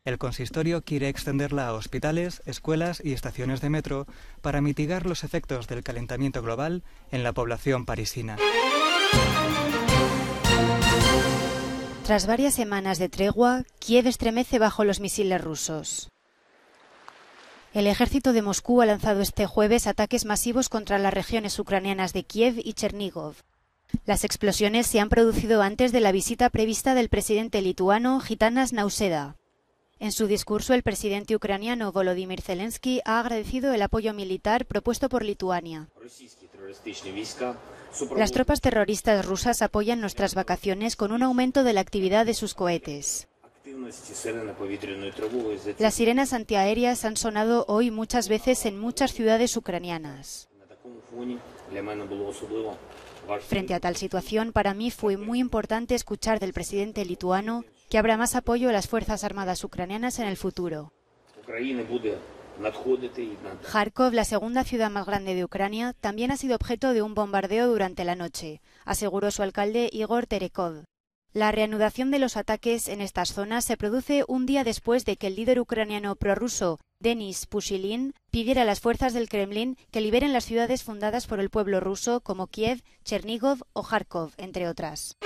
El 0.05 0.19
consistorio 0.19 0.83
quiere 0.83 1.09
extenderla 1.09 1.69
a 1.69 1.75
hospitales, 1.75 2.43
escuelas 2.45 3.01
y 3.05 3.13
estaciones 3.13 3.61
de 3.61 3.71
metro 3.71 4.09
para 4.41 4.61
mitigar 4.61 5.07
los 5.07 5.23
efectos 5.23 5.69
del 5.69 5.85
calentamiento 5.85 6.43
global 6.43 6.83
en 7.13 7.23
la 7.23 7.33
población 7.33 7.87
parisina. 7.87 8.37
Tras 12.05 12.27
varias 12.27 12.55
semanas 12.55 12.99
de 12.99 13.09
tregua, 13.09 13.63
Kiev 13.79 14.09
estremece 14.09 14.59
bajo 14.59 14.83
los 14.83 14.99
misiles 14.99 15.41
rusos. 15.41 16.09
El 17.73 17.87
ejército 17.87 18.33
de 18.33 18.43
Moscú 18.43 18.83
ha 18.83 18.87
lanzado 18.87 19.21
este 19.21 19.47
jueves 19.47 19.87
ataques 19.87 20.25
masivos 20.25 20.69
contra 20.69 20.99
las 20.99 21.15
regiones 21.15 21.57
ucranianas 21.61 22.13
de 22.13 22.25
Kiev 22.25 22.57
y 22.59 22.73
Chernigov. 22.73 23.37
Las 24.05 24.25
explosiones 24.25 24.89
se 24.89 24.99
han 24.99 25.11
producido 25.11 25.63
antes 25.63 25.93
de 25.93 26.01
la 26.01 26.11
visita 26.11 26.51
prevista 26.51 26.97
del 26.97 27.09
presidente 27.09 27.63
lituano 27.63 28.19
Gitanas 28.19 28.73
Nauseda. 28.73 29.37
En 30.03 30.11
su 30.11 30.27
discurso, 30.27 30.75
el 30.75 30.83
presidente 30.83 31.37
ucraniano 31.37 31.93
Volodymyr 31.93 32.41
Zelensky 32.41 33.01
ha 33.05 33.21
agradecido 33.21 33.73
el 33.73 33.83
apoyo 33.83 34.13
militar 34.13 34.67
propuesto 34.67 35.09
por 35.09 35.25
Lituania. 35.25 35.87
Las 38.17 38.33
tropas 38.33 38.61
terroristas 38.61 39.25
rusas 39.25 39.63
apoyan 39.63 40.01
nuestras 40.01 40.35
vacaciones 40.35 40.97
con 40.97 41.13
un 41.13 41.23
aumento 41.23 41.63
de 41.63 41.73
la 41.73 41.83
actividad 41.83 42.27
de 42.27 42.35
sus 42.35 42.55
cohetes. 42.55 43.29
Las 45.79 45.95
sirenas 45.95 46.33
antiaéreas 46.33 47.05
han 47.05 47.17
sonado 47.17 47.65
hoy 47.69 47.93
muchas 47.93 48.29
veces 48.29 48.67
en 48.67 48.81
muchas 48.81 49.13
ciudades 49.13 49.57
ucranianas. 49.57 50.49
Frente 53.47 53.75
a 53.75 53.79
tal 53.79 53.95
situación, 53.95 54.51
para 54.51 54.75
mí 54.75 54.91
fue 54.91 55.17
muy 55.17 55.39
importante 55.39 55.95
escuchar 55.95 56.41
del 56.41 56.53
presidente 56.53 57.05
lituano 57.05 57.65
que 57.93 57.99
habrá 57.99 58.17
más 58.17 58.37
apoyo 58.37 58.71
a 58.71 58.73
las 58.73 58.89
Fuerzas 58.89 59.23
Armadas 59.23 59.63
ucranianas 59.65 60.19
en 60.19 60.27
el 60.27 60.39
futuro. 60.39 60.95
Kharkov, 63.71 64.15
la 64.15 64.25
segunda 64.25 64.65
ciudad 64.65 64.91
más 64.91 65.05
grande 65.05 65.35
de 65.35 65.45
Ucrania, 65.45 65.95
también 66.01 66.31
ha 66.31 66.39
sido 66.39 66.57
objeto 66.57 66.95
de 66.95 67.03
un 67.03 67.13
bombardeo 67.13 67.67
durante 67.67 68.07
la 68.07 68.15
noche, 68.15 68.63
aseguró 68.87 69.31
su 69.31 69.43
alcalde 69.43 69.91
Igor 69.93 70.27
Terekov. 70.27 70.85
La 71.35 71.53
reanudación 71.53 72.11
de 72.11 72.19
los 72.19 72.39
ataques 72.39 72.89
en 72.89 73.03
estas 73.03 73.35
zonas 73.35 73.67
se 73.67 73.77
produce 73.77 74.25
un 74.27 74.47
día 74.47 74.65
después 74.65 75.05
de 75.05 75.19
que 75.19 75.27
el 75.27 75.37
líder 75.37 75.61
ucraniano 75.61 76.17
prorruso 76.17 76.81
Denis 76.99 77.45
Pushilin 77.47 78.15
pidiera 78.31 78.63
a 78.63 78.65
las 78.65 78.81
fuerzas 78.81 79.13
del 79.13 79.29
Kremlin 79.29 79.77
que 79.91 80.01
liberen 80.01 80.33
las 80.33 80.47
ciudades 80.47 80.83
fundadas 80.83 81.27
por 81.27 81.41
el 81.41 81.51
pueblo 81.51 81.79
ruso 81.79 82.23
como 82.23 82.47
Kiev, 82.47 82.83
Chernigov 83.05 83.59
o 83.75 83.83
Kharkov, 83.83 84.33
entre 84.39 84.67
otras. 84.67 85.19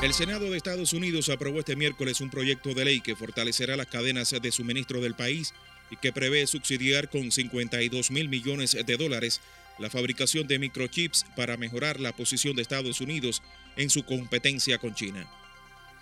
El 0.00 0.14
Senado 0.14 0.48
de 0.48 0.56
Estados 0.56 0.92
Unidos 0.92 1.28
aprobó 1.28 1.58
este 1.58 1.74
miércoles 1.74 2.20
un 2.20 2.30
proyecto 2.30 2.72
de 2.72 2.84
ley 2.84 3.00
que 3.00 3.16
fortalecerá 3.16 3.76
las 3.76 3.88
cadenas 3.88 4.30
de 4.30 4.52
suministro 4.52 5.00
del 5.00 5.14
país 5.14 5.54
y 5.90 5.96
que 5.96 6.12
prevé 6.12 6.46
subsidiar 6.46 7.10
con 7.10 7.32
52 7.32 8.12
mil 8.12 8.28
millones 8.28 8.76
de 8.86 8.96
dólares 8.96 9.40
la 9.76 9.90
fabricación 9.90 10.46
de 10.46 10.60
microchips 10.60 11.26
para 11.34 11.56
mejorar 11.56 11.98
la 11.98 12.12
posición 12.12 12.54
de 12.54 12.62
Estados 12.62 13.00
Unidos 13.00 13.42
en 13.76 13.90
su 13.90 14.04
competencia 14.04 14.78
con 14.78 14.94
China. 14.94 15.28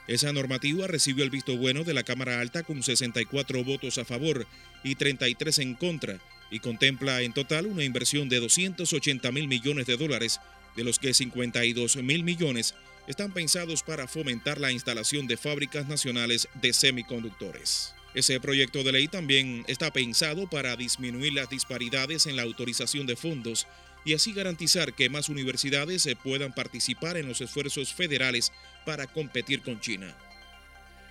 Esa 0.09 0.31
normativa 0.31 0.87
recibió 0.87 1.25
el 1.25 1.31
visto 1.31 1.57
bueno 1.57 1.83
de 1.83 1.95
la 1.95 2.03
Cámara 2.03 2.41
Alta 2.41 2.65
con 2.65 2.83
64 2.83 3.65
votos 3.65 3.97
a 3.97 4.05
favor 4.05 4.47
y 4.85 4.97
33 4.97 5.59
en 5.61 5.75
contra 5.75 6.21
y 6.51 6.61
contempla 6.61 7.23
en 7.23 7.33
total 7.33 7.65
una 7.65 7.83
inversión 7.83 8.29
de 8.29 8.41
280 8.41 9.33
mil 9.33 9.49
millones 9.49 9.87
de 9.87 9.97
dólares, 9.97 10.39
de 10.77 10.85
los 10.85 10.99
que 10.99 11.15
52 11.15 11.97
mil 11.97 12.25
millones 12.25 12.75
están 13.07 13.33
pensados 13.33 13.83
para 13.83 14.09
fomentar 14.09 14.61
la 14.61 14.73
instalación 14.73 15.27
de 15.27 15.37
fábricas 15.37 15.87
nacionales 15.87 16.49
de 16.55 16.73
semiconductores. 16.73 17.95
Ese 18.15 18.41
proyecto 18.41 18.83
de 18.83 18.93
ley 18.93 19.09
también 19.09 19.65
está 19.69 19.93
pensado 19.93 20.49
para 20.49 20.75
disminuir 20.77 21.35
las 21.35 21.51
disparidades 21.51 22.27
en 22.27 22.37
la 22.37 22.43
autorización 22.43 23.07
de 23.07 23.15
fondos 23.15 23.67
y 24.07 24.15
así 24.15 24.33
garantizar 24.33 24.95
que 24.95 25.11
más 25.11 25.29
universidades 25.29 26.09
puedan 26.23 26.55
participar 26.55 27.17
en 27.17 27.29
los 27.29 27.41
esfuerzos 27.41 27.93
federales 27.93 28.53
para 28.87 29.07
competir 29.07 29.63
con 29.63 29.81
China. 29.81 30.17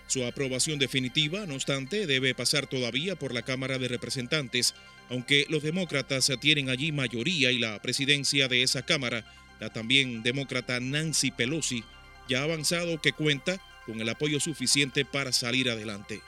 Su 0.08 0.24
aprobación 0.24 0.80
definitiva, 0.80 1.46
no 1.46 1.56
obstante, 1.56 2.08
debe 2.08 2.36
pasar 2.36 2.68
todavía 2.68 3.16
por 3.16 3.34
la 3.34 3.42
Cámara 3.42 3.78
de 3.78 3.88
Representantes, 3.88 4.76
aunque 5.10 5.46
los 5.50 5.64
demócratas 5.64 6.32
tienen 6.40 6.70
allí 6.70 6.92
mayoría 6.92 7.52
y 7.52 7.60
la 7.60 7.82
presidencia 7.82 8.48
de 8.48 8.64
esa 8.64 8.84
Cámara, 8.84 9.26
la 9.60 9.72
también 9.72 10.24
demócrata 10.24 10.80
Nancy 10.80 11.32
Pelosi, 11.32 11.84
ya 12.28 12.42
ha 12.42 12.44
avanzado 12.44 13.02
que 13.02 13.14
cuenta 13.14 13.60
con 13.86 14.02
el 14.02 14.10
apoyo 14.10 14.40
suficiente 14.40 15.06
para 15.06 15.32
salir 15.32 15.70
adelante. 15.70 16.22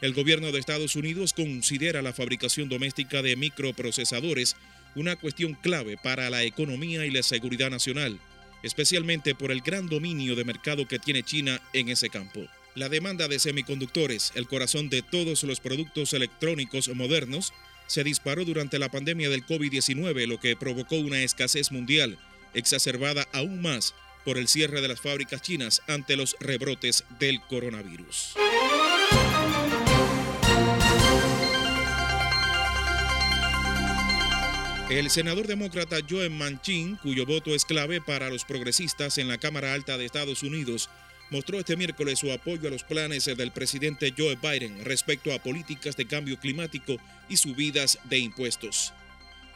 El 0.00 0.12
gobierno 0.12 0.52
de 0.52 0.58
Estados 0.58 0.96
Unidos 0.96 1.32
considera 1.32 2.02
la 2.02 2.12
fabricación 2.12 2.68
doméstica 2.68 3.22
de 3.22 3.36
microprocesadores 3.36 4.56
una 4.94 5.16
cuestión 5.16 5.54
clave 5.54 5.96
para 5.96 6.30
la 6.30 6.42
economía 6.42 7.04
y 7.06 7.10
la 7.10 7.22
seguridad 7.22 7.70
nacional, 7.70 8.18
especialmente 8.62 9.34
por 9.34 9.52
el 9.52 9.60
gran 9.60 9.88
dominio 9.88 10.34
de 10.34 10.44
mercado 10.44 10.86
que 10.86 10.98
tiene 10.98 11.22
China 11.22 11.60
en 11.72 11.88
ese 11.88 12.08
campo. 12.08 12.46
La 12.74 12.88
demanda 12.88 13.28
de 13.28 13.38
semiconductores, 13.38 14.32
el 14.34 14.46
corazón 14.46 14.90
de 14.90 15.02
todos 15.02 15.44
los 15.44 15.60
productos 15.60 16.12
electrónicos 16.12 16.88
modernos, 16.88 17.52
se 17.86 18.04
disparó 18.04 18.44
durante 18.44 18.78
la 18.78 18.90
pandemia 18.90 19.28
del 19.28 19.46
COVID-19, 19.46 20.26
lo 20.26 20.40
que 20.40 20.56
provocó 20.56 20.96
una 20.96 21.22
escasez 21.22 21.72
mundial, 21.72 22.18
exacerbada 22.54 23.26
aún 23.32 23.62
más 23.62 23.94
por 24.24 24.38
el 24.38 24.48
cierre 24.48 24.80
de 24.80 24.88
las 24.88 25.00
fábricas 25.00 25.42
chinas 25.42 25.82
ante 25.86 26.16
los 26.16 26.36
rebrotes 26.40 27.04
del 27.18 27.40
coronavirus. 27.42 28.34
El 34.90 35.10
senador 35.10 35.48
demócrata 35.48 35.96
Joe 36.08 36.28
Manchin, 36.28 36.94
cuyo 36.96 37.26
voto 37.26 37.54
es 37.56 37.64
clave 37.64 38.00
para 38.00 38.30
los 38.30 38.44
progresistas 38.44 39.18
en 39.18 39.26
la 39.26 39.36
Cámara 39.36 39.74
Alta 39.74 39.98
de 39.98 40.04
Estados 40.04 40.44
Unidos, 40.44 40.88
mostró 41.30 41.58
este 41.58 41.76
miércoles 41.76 42.18
su 42.18 42.32
apoyo 42.32 42.68
a 42.68 42.70
los 42.70 42.84
planes 42.84 43.24
del 43.24 43.50
presidente 43.50 44.14
Joe 44.16 44.36
Biden 44.36 44.84
respecto 44.84 45.32
a 45.32 45.38
políticas 45.38 45.96
de 45.96 46.06
cambio 46.06 46.38
climático 46.38 46.96
y 47.28 47.36
subidas 47.36 47.98
de 48.04 48.18
impuestos. 48.18 48.92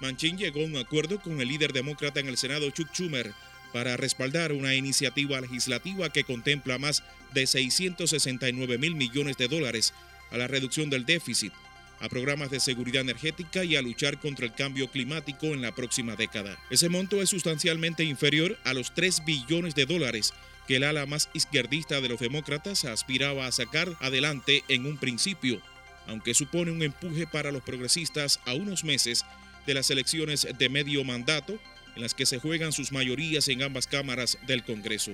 Manchin 0.01 0.39
llegó 0.39 0.63
a 0.63 0.65
un 0.65 0.77
acuerdo 0.77 1.21
con 1.21 1.41
el 1.41 1.49
líder 1.49 1.73
demócrata 1.73 2.21
en 2.21 2.29
el 2.29 2.37
Senado 2.37 2.71
Chuck 2.71 2.89
Schumer 2.93 3.33
para 3.73 3.97
respaldar 3.97 4.53
una 4.53 4.75
iniciativa 4.75 5.41
legislativa 5.41 6.11
que 6.11 6.25
contempla 6.25 6.79
más 6.79 7.05
de 7.33 7.47
669 7.47 8.79
mil 8.79 8.95
millones 8.95 9.37
de 9.37 9.49
dólares 9.49 9.93
a 10.31 10.39
la 10.39 10.49
reducción 10.49 10.91
del 10.91 11.05
déficit 11.05 11.53
a 12.01 12.09
programas 12.09 12.51
de 12.51 12.61
seguridad 12.61 13.03
energética 13.03 13.63
y 13.63 13.77
a 13.77 13.83
luchar 13.83 14.19
contra 14.19 14.47
el 14.47 14.55
cambio 14.55 14.89
climático 14.89 15.47
en 15.49 15.61
la 15.61 15.75
próxima 15.75 16.17
década. 16.17 16.59
Ese 16.71 16.89
monto 16.89 17.21
es 17.21 17.29
sustancialmente 17.29 18.05
inferior 18.05 18.59
a 18.65 18.73
los 18.73 18.95
3 18.95 19.25
billones 19.27 19.75
de 19.75 19.85
dólares 19.85 20.33
que 20.71 20.77
el 20.77 20.85
ala 20.85 21.05
más 21.05 21.29
izquierdista 21.35 22.01
de 22.01 22.09
los 22.09 22.21
demócratas 22.21 22.85
aspiraba 22.85 23.45
a 23.45 23.51
sacar 23.51 23.93
adelante 23.99 24.63
en 24.69 24.87
un 24.87 24.99
principio, 24.99 25.61
aunque 26.07 26.33
supone 26.33 26.71
un 26.71 26.81
empuje 26.81 27.27
para 27.27 27.51
los 27.51 27.65
progresistas 27.65 28.39
a 28.47 28.55
unos 28.55 28.85
meses 28.85 29.25
de 29.67 29.75
las 29.75 29.91
elecciones 29.91 30.47
de 30.57 30.69
medio 30.69 31.03
mandato 31.03 31.59
en 31.97 32.03
las 32.03 32.15
que 32.15 32.25
se 32.25 32.39
juegan 32.39 32.71
sus 32.71 32.93
mayorías 32.93 33.49
en 33.49 33.65
ambas 33.65 33.89
cámaras 33.89 34.39
del 34.47 34.63
Congreso. 34.63 35.11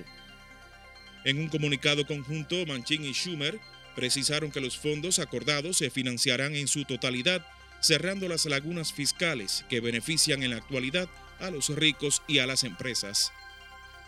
En 1.25 1.39
un 1.39 1.49
comunicado 1.49 2.07
conjunto, 2.07 2.67
Manchin 2.67 3.07
y 3.07 3.15
Schumer 3.15 3.59
precisaron 3.95 4.51
que 4.51 4.61
los 4.61 4.77
fondos 4.77 5.19
acordados 5.19 5.79
se 5.79 5.89
financiarán 5.89 6.55
en 6.55 6.69
su 6.69 6.85
totalidad, 6.85 7.47
cerrando 7.81 8.29
las 8.29 8.45
lagunas 8.45 8.93
fiscales 8.93 9.65
que 9.71 9.81
benefician 9.81 10.43
en 10.43 10.51
la 10.51 10.59
actualidad 10.59 11.09
a 11.41 11.49
los 11.49 11.71
ricos 11.71 12.21
y 12.29 12.41
a 12.41 12.47
las 12.47 12.63
empresas. 12.63 13.33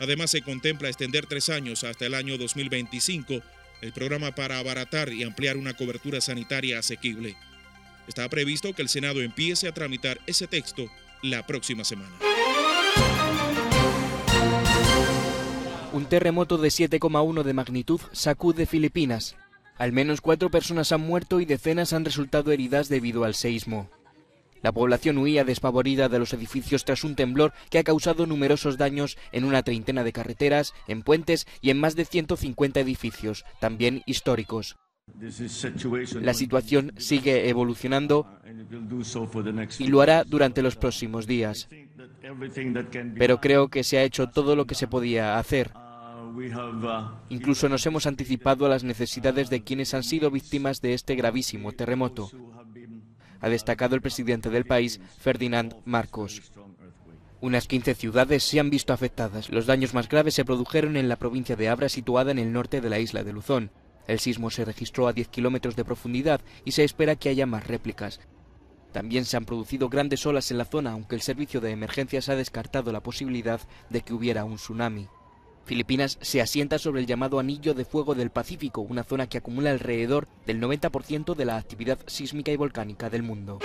Además, 0.01 0.31
se 0.31 0.43
contempla 0.43 0.89
extender 0.89 1.27
tres 1.27 1.49
años 1.49 1.85
hasta 1.85 2.07
el 2.07 2.15
año 2.15 2.39
2025 2.39 3.43
el 3.81 3.93
programa 3.93 4.33
para 4.33 4.59
abaratar 4.59 5.13
y 5.13 5.23
ampliar 5.23 5.57
una 5.57 5.75
cobertura 5.75 6.21
sanitaria 6.21 6.79
asequible. 6.79 7.37
Está 8.07 8.29
previsto 8.29 8.73
que 8.73 8.83
el 8.83 8.89
Senado 8.89 9.21
empiece 9.21 9.69
a 9.69 9.73
tramitar 9.73 10.19
ese 10.27 10.47
texto 10.47 10.91
la 11.23 11.47
próxima 11.47 11.85
semana. 11.85 12.11
Un 15.93 16.07
terremoto 16.07 16.59
de 16.59 16.69
7,1 16.69 17.43
de 17.43 17.53
magnitud 17.53 18.01
sacude 18.13 18.67
Filipinas. 18.67 19.37
Al 19.79 19.93
menos 19.93 20.21
cuatro 20.21 20.51
personas 20.51 20.93
han 20.93 21.01
muerto 21.01 21.41
y 21.41 21.45
decenas 21.45 21.93
han 21.93 22.05
resultado 22.05 22.51
heridas 22.51 22.89
debido 22.89 23.25
al 23.25 23.35
seísmo. 23.35 23.89
La 24.63 24.73
población 24.73 25.19
huía 25.19 25.45
despavorida 25.45 26.09
de 26.09 26.19
los 26.19 26.33
edificios 26.33 26.85
tras 26.85 27.05
un 27.05 27.15
temblor 27.15 27.53
que 27.71 27.79
ha 27.79 27.85
causado 27.85 28.27
numerosos 28.27 28.77
daños 28.79 29.17
en 29.33 29.45
una 29.45 29.63
treintena 29.63 30.05
de 30.05 30.13
carreteras, 30.13 30.75
en 30.87 31.03
puentes 31.03 31.47
y 31.61 31.71
en 31.71 31.79
más 31.79 31.97
de 31.97 32.05
150 32.05 32.81
edificios, 32.81 33.45
también 33.61 34.03
históricos. 34.07 34.77
La 36.21 36.35
situación 36.35 36.93
sigue 36.99 37.49
evolucionando 37.49 38.27
y 39.79 39.87
lo 39.89 40.01
hará 40.01 40.25
durante 40.25 40.63
los 40.63 40.77
próximos 40.77 41.27
días. 41.27 41.69
Pero 43.17 43.41
creo 43.41 43.69
que 43.69 43.85
se 43.85 43.99
ha 43.99 44.03
hecho 44.03 44.29
todo 44.29 44.55
lo 44.55 44.67
que 44.67 44.75
se 44.75 44.87
podía 44.87 45.39
hacer. 45.39 45.73
Incluso 47.31 47.69
nos 47.69 47.87
hemos 47.87 48.07
anticipado 48.07 48.67
a 48.67 48.69
las 48.69 48.85
necesidades 48.85 49.51
de 49.51 49.63
quienes 49.63 49.95
han 49.95 50.03
sido 50.03 50.31
víctimas 50.31 50.81
de 50.81 50.95
este 50.95 51.15
gravísimo 51.15 51.73
terremoto, 51.73 52.31
ha 53.41 53.49
destacado 53.49 53.95
el 53.95 54.03
presidente 54.03 54.51
del 54.51 54.65
país, 54.65 55.01
Ferdinand 55.19 55.77
Marcos. 55.85 56.43
Unas 57.41 57.69
15 57.69 57.95
ciudades 57.95 58.43
se 58.43 58.59
han 58.59 58.71
visto 58.71 58.93
afectadas. 58.93 59.49
Los 59.51 59.67
daños 59.67 59.95
más 59.95 60.09
graves 60.09 60.35
se 60.35 60.45
produjeron 60.45 60.97
en 60.97 61.09
la 61.09 61.17
provincia 61.17 61.55
de 61.55 61.69
Abra, 61.69 61.89
situada 61.89 62.33
en 62.33 62.39
el 62.39 62.53
norte 62.53 62.81
de 62.81 62.91
la 62.91 62.99
isla 62.99 63.23
de 63.23 63.33
Luzón. 63.33 63.71
El 64.09 64.19
sismo 64.19 64.51
se 64.51 64.65
registró 64.65 65.07
a 65.07 65.13
10 65.13 65.29
kilómetros 65.29 65.77
de 65.77 65.85
profundidad 65.85 66.41
y 66.65 66.73
se 66.73 66.83
espera 66.83 67.15
que 67.15 67.29
haya 67.29 67.47
más 67.47 67.67
réplicas. 67.67 68.21
También 68.93 69.25
se 69.25 69.37
han 69.37 69.45
producido 69.45 69.89
grandes 69.89 70.25
olas 70.27 70.51
en 70.51 70.59
la 70.59 70.65
zona, 70.65 70.93
aunque 70.93 71.15
el 71.15 71.21
servicio 71.21 71.61
de 71.61 71.71
emergencias 71.71 72.29
ha 72.29 72.37
descartado 72.37 72.91
la 72.91 73.03
posibilidad 73.03 73.61
de 73.91 74.01
que 74.01 74.15
hubiera 74.15 74.45
un 74.45 74.57
tsunami. 74.57 75.09
Filipinas 75.69 76.17
se 76.23 76.41
asienta 76.41 76.79
sobre 76.79 77.03
el 77.03 77.07
llamado 77.07 77.39
Anillo 77.39 77.75
de 77.75 77.85
Fuego 77.85 78.15
del 78.15 78.31
Pacífico, 78.31 78.81
una 78.81 79.05
zona 79.05 79.27
que 79.29 79.37
acumula 79.37 79.71
alrededor 79.71 80.27
del 80.47 80.63
90% 80.63 81.35
de 81.35 81.45
la 81.45 81.59
actividad 81.59 81.99
sísmica 82.07 82.51
y 82.51 82.57
volcánica 82.57 83.11
del 83.11 83.23
mundo. 83.23 83.59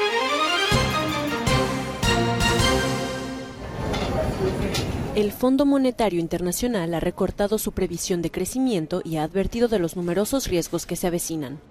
El 5.15 5.31
Fondo 5.31 5.65
Monetario 5.65 6.19
Internacional 6.19 6.93
ha 6.93 6.99
recortado 6.99 7.57
su 7.57 7.71
previsión 7.71 8.21
de 8.21 8.31
crecimiento 8.31 9.01
y 9.05 9.15
ha 9.15 9.23
advertido 9.23 9.69
de 9.69 9.79
los 9.79 9.95
numerosos 9.95 10.47
riesgos 10.47 10.85
que 10.85 10.97
se 10.97 11.07
avecinan. 11.07 11.61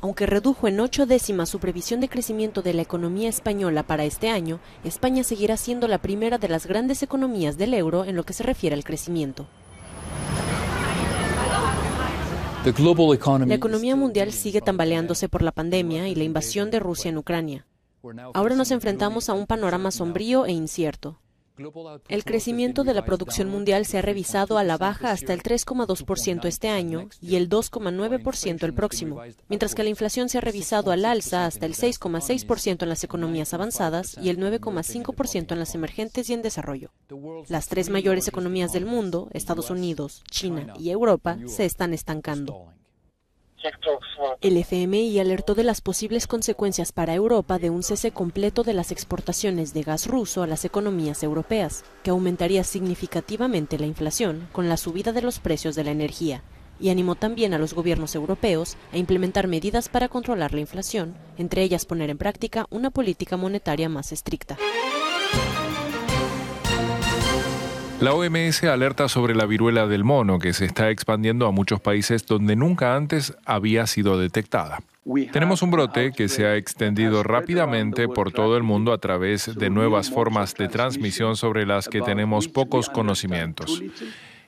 Aunque 0.00 0.26
redujo 0.26 0.68
en 0.68 0.80
ocho 0.80 1.06
décimas 1.06 1.48
su 1.48 1.58
previsión 1.58 2.00
de 2.00 2.08
crecimiento 2.08 2.62
de 2.62 2.74
la 2.74 2.82
economía 2.82 3.28
española 3.28 3.82
para 3.82 4.04
este 4.04 4.28
año, 4.28 4.60
España 4.84 5.24
seguirá 5.24 5.56
siendo 5.56 5.88
la 5.88 5.98
primera 5.98 6.38
de 6.38 6.48
las 6.48 6.66
grandes 6.66 7.02
economías 7.02 7.56
del 7.56 7.74
euro 7.74 8.04
en 8.04 8.16
lo 8.16 8.24
que 8.24 8.32
se 8.32 8.42
refiere 8.42 8.74
al 8.74 8.84
crecimiento. 8.84 9.46
La 12.64 13.54
economía 13.54 13.94
mundial 13.94 14.32
sigue 14.32 14.60
tambaleándose 14.60 15.28
por 15.28 15.42
la 15.42 15.52
pandemia 15.52 16.08
y 16.08 16.16
la 16.16 16.24
invasión 16.24 16.70
de 16.70 16.80
Rusia 16.80 17.10
en 17.10 17.18
Ucrania. 17.18 17.64
Ahora 18.34 18.56
nos 18.56 18.72
enfrentamos 18.72 19.28
a 19.28 19.34
un 19.34 19.46
panorama 19.46 19.90
sombrío 19.90 20.46
e 20.46 20.52
incierto. 20.52 21.18
El 22.08 22.24
crecimiento 22.24 22.84
de 22.84 22.94
la 22.94 23.04
producción 23.04 23.48
mundial 23.48 23.86
se 23.86 23.98
ha 23.98 24.02
revisado 24.02 24.58
a 24.58 24.64
la 24.64 24.76
baja 24.76 25.10
hasta 25.10 25.32
el 25.32 25.42
3,2% 25.42 26.44
este 26.44 26.68
año 26.68 27.08
y 27.20 27.36
el 27.36 27.48
2,9% 27.48 28.62
el 28.62 28.74
próximo, 28.74 29.22
mientras 29.48 29.74
que 29.74 29.82
la 29.82 29.88
inflación 29.88 30.28
se 30.28 30.38
ha 30.38 30.42
revisado 30.42 30.90
al 30.90 31.04
alza 31.04 31.46
hasta 31.46 31.66
el 31.66 31.74
6,6% 31.74 32.82
en 32.82 32.88
las 32.88 33.04
economías 33.04 33.54
avanzadas 33.54 34.16
y 34.20 34.28
el 34.28 34.38
9,5% 34.38 35.52
en 35.52 35.58
las 35.58 35.74
emergentes 35.74 36.28
y 36.28 36.34
en 36.34 36.42
desarrollo. 36.42 36.90
Las 37.48 37.68
tres 37.68 37.88
mayores 37.88 38.28
economías 38.28 38.72
del 38.72 38.86
mundo, 38.86 39.28
Estados 39.32 39.70
Unidos, 39.70 40.22
China 40.30 40.74
y 40.78 40.90
Europa, 40.90 41.38
se 41.46 41.64
están 41.64 41.94
estancando. 41.94 42.66
El 44.40 44.56
FMI 44.56 45.18
alertó 45.18 45.54
de 45.54 45.64
las 45.64 45.80
posibles 45.80 46.26
consecuencias 46.26 46.92
para 46.92 47.14
Europa 47.14 47.58
de 47.58 47.70
un 47.70 47.82
cese 47.82 48.10
completo 48.10 48.62
de 48.62 48.74
las 48.74 48.92
exportaciones 48.92 49.74
de 49.74 49.82
gas 49.82 50.06
ruso 50.06 50.42
a 50.42 50.46
las 50.46 50.64
economías 50.64 51.22
europeas, 51.22 51.84
que 52.02 52.10
aumentaría 52.10 52.64
significativamente 52.64 53.78
la 53.78 53.86
inflación 53.86 54.48
con 54.52 54.68
la 54.68 54.76
subida 54.76 55.12
de 55.12 55.22
los 55.22 55.38
precios 55.38 55.74
de 55.74 55.84
la 55.84 55.90
energía, 55.90 56.42
y 56.78 56.90
animó 56.90 57.14
también 57.14 57.54
a 57.54 57.58
los 57.58 57.74
gobiernos 57.74 58.14
europeos 58.14 58.76
a 58.92 58.98
implementar 58.98 59.48
medidas 59.48 59.88
para 59.88 60.08
controlar 60.08 60.52
la 60.52 60.60
inflación, 60.60 61.16
entre 61.38 61.62
ellas 61.62 61.86
poner 61.86 62.10
en 62.10 62.18
práctica 62.18 62.66
una 62.70 62.90
política 62.90 63.36
monetaria 63.36 63.88
más 63.88 64.12
estricta. 64.12 64.56
La 68.00 68.12
OMS 68.12 68.62
alerta 68.64 69.08
sobre 69.08 69.34
la 69.34 69.46
viruela 69.46 69.86
del 69.86 70.04
mono 70.04 70.38
que 70.38 70.52
se 70.52 70.66
está 70.66 70.90
expandiendo 70.90 71.46
a 71.46 71.50
muchos 71.50 71.80
países 71.80 72.26
donde 72.26 72.54
nunca 72.54 72.94
antes 72.94 73.34
había 73.46 73.86
sido 73.86 74.18
detectada. 74.18 74.80
Tenemos 75.32 75.62
un 75.62 75.70
brote 75.70 76.12
que 76.12 76.28
se 76.28 76.44
ha 76.46 76.56
extendido 76.56 77.22
rápidamente 77.22 78.06
por 78.08 78.32
todo 78.32 78.56
el 78.56 78.64
mundo 78.64 78.92
a 78.92 78.98
través 78.98 79.54
de 79.54 79.70
nuevas 79.70 80.10
formas 80.10 80.54
de 80.54 80.68
transmisión 80.68 81.36
sobre 81.36 81.64
las 81.64 81.88
que 81.88 82.02
tenemos 82.02 82.48
pocos 82.48 82.90
conocimientos 82.90 83.82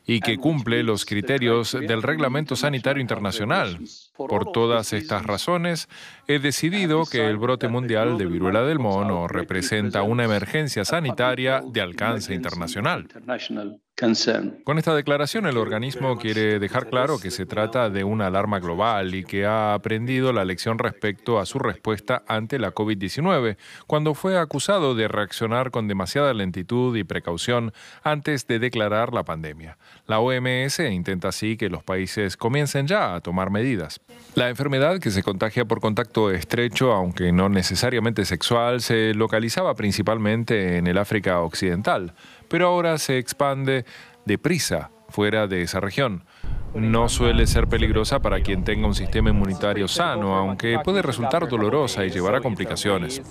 y 0.08 0.20
que 0.20 0.38
cumple 0.38 0.82
los 0.82 1.04
criterios 1.04 1.72
del 1.72 2.02
Reglamento 2.02 2.56
Sanitario 2.56 3.02
Internacional. 3.02 3.78
Por 4.16 4.52
todas 4.52 4.94
estas 4.94 5.24
razones, 5.24 5.86
he 6.26 6.38
decidido 6.38 7.04
que 7.04 7.26
el 7.26 7.36
brote 7.36 7.68
mundial 7.68 8.16
de 8.16 8.24
viruela 8.24 8.62
del 8.62 8.78
mono 8.78 9.28
representa 9.28 10.02
una 10.02 10.24
emergencia 10.24 10.86
sanitaria 10.86 11.60
de 11.62 11.82
alcance 11.82 12.34
internacional. 12.34 13.06
Con 14.62 14.78
esta 14.78 14.94
declaración, 14.94 15.46
el 15.46 15.56
organismo 15.56 16.18
quiere 16.18 16.60
dejar 16.60 16.88
claro 16.88 17.18
que 17.18 17.32
se 17.32 17.46
trata 17.46 17.90
de 17.90 18.04
una 18.04 18.28
alarma 18.28 18.60
global 18.60 19.12
y 19.16 19.24
que 19.24 19.44
ha 19.44 19.74
aprendido 19.74 20.32
la 20.32 20.44
lección 20.44 20.78
respecto 20.78 21.40
a 21.40 21.46
su 21.46 21.58
respuesta 21.58 22.22
ante 22.28 22.60
la 22.60 22.72
COVID-19, 22.72 23.56
cuando 23.88 24.14
fue 24.14 24.38
acusado 24.38 24.94
de 24.94 25.08
reaccionar 25.08 25.72
con 25.72 25.88
demasiada 25.88 26.32
lentitud 26.32 26.96
y 26.96 27.02
precaución 27.02 27.72
antes 28.04 28.46
de 28.46 28.60
declarar 28.60 29.12
la 29.12 29.24
pandemia. 29.24 29.78
La 30.06 30.20
OMS 30.20 30.78
intenta 30.78 31.30
así 31.30 31.56
que 31.56 31.68
los 31.68 31.82
países 31.82 32.36
comiencen 32.36 32.86
ya 32.86 33.16
a 33.16 33.20
tomar 33.20 33.50
medidas. 33.50 34.00
La 34.36 34.48
enfermedad 34.48 35.00
que 35.00 35.10
se 35.10 35.24
contagia 35.24 35.64
por 35.64 35.80
contacto 35.80 36.30
estrecho, 36.30 36.92
aunque 36.92 37.32
no 37.32 37.48
necesariamente 37.48 38.24
sexual, 38.24 38.80
se 38.80 39.12
localizaba 39.14 39.74
principalmente 39.74 40.76
en 40.76 40.86
el 40.86 40.98
África 40.98 41.40
Occidental 41.40 42.14
pero 42.48 42.68
ahora 42.68 42.98
se 42.98 43.18
expande 43.18 43.84
deprisa 44.24 44.90
fuera 45.08 45.46
de 45.46 45.62
esa 45.62 45.80
región. 45.80 46.24
No 46.74 47.08
suele 47.08 47.46
ser 47.46 47.66
peligrosa 47.66 48.20
para 48.20 48.40
quien 48.40 48.62
tenga 48.62 48.86
un 48.86 48.94
sistema 48.94 49.30
inmunitario 49.30 49.88
sano, 49.88 50.34
aunque 50.34 50.78
puede 50.84 51.00
resultar 51.00 51.48
dolorosa 51.48 52.04
y 52.04 52.10
llevar 52.10 52.34
a 52.34 52.40
complicaciones. 52.40 53.22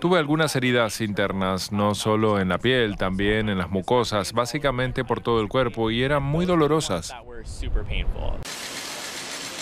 Tuve 0.00 0.18
algunas 0.18 0.56
heridas 0.56 1.00
internas, 1.00 1.70
no 1.70 1.94
solo 1.94 2.40
en 2.40 2.48
la 2.48 2.58
piel, 2.58 2.96
también 2.96 3.48
en 3.48 3.58
las 3.58 3.70
mucosas, 3.70 4.32
básicamente 4.32 5.04
por 5.04 5.20
todo 5.20 5.40
el 5.40 5.48
cuerpo, 5.48 5.90
y 5.90 6.02
eran 6.02 6.24
muy 6.24 6.46
dolorosas. 6.46 7.14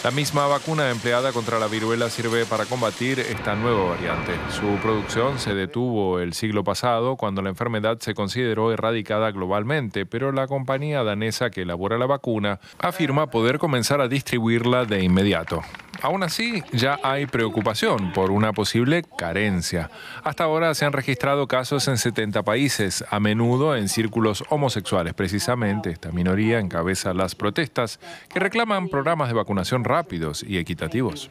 La 0.07 0.13
misma 0.13 0.47
vacuna 0.47 0.89
empleada 0.93 1.33
contra 1.33 1.59
la 1.59 1.67
viruela 1.67 2.09
sirve 2.11 2.47
para 2.47 2.65
combatir 2.65 3.19
esta 3.19 3.57
nueva 3.57 3.91
variante. 3.91 4.35
Su 4.51 4.77
producción 4.81 5.41
se 5.41 5.53
detuvo 5.53 6.21
el 6.21 6.33
siglo 6.33 6.63
pasado 6.63 7.17
cuando 7.17 7.43
la 7.43 7.49
enfermedad 7.49 7.99
se 7.99 8.15
consideró 8.15 8.73
erradicada 8.73 9.33
globalmente, 9.33 10.07
pero 10.07 10.31
la 10.31 10.47
compañía 10.47 11.03
danesa 11.03 11.51
que 11.51 11.63
elabora 11.63 11.99
la 11.99 12.07
vacuna 12.07 12.61
afirma 12.79 13.31
poder 13.31 13.59
comenzar 13.59 14.01
a 14.01 14.07
distribuirla 14.07 14.85
de 14.85 15.03
inmediato. 15.03 15.63
Aún 16.03 16.23
así, 16.23 16.63
ya 16.73 16.99
hay 17.03 17.27
preocupación 17.27 18.13
por 18.13 18.31
una 18.31 18.53
posible 18.53 19.05
carencia. 19.19 19.91
Hasta 20.25 20.45
ahora 20.45 20.75
se 20.75 20.85
han 20.85 20.93
registrado 20.93 21.47
casos 21.47 21.89
en 21.89 21.99
70 21.99 22.43
países, 22.43 23.05
a 23.11 23.21
menudo 23.21 23.77
en 23.77 23.89
círculos 23.89 24.45
homosexuales. 24.49 25.15
Precisamente 25.15 25.91
esta 25.91 26.13
minoría 26.13 26.59
encabeza 26.59 27.15
las 27.15 27.35
protestas 27.35 28.01
que 28.33 28.41
reclaman 28.41 28.89
programas 28.89 29.29
de 29.29 29.35
vacunación 29.35 29.85
rápidos 29.85 30.43
y 30.43 30.59
equitativos. 30.59 31.31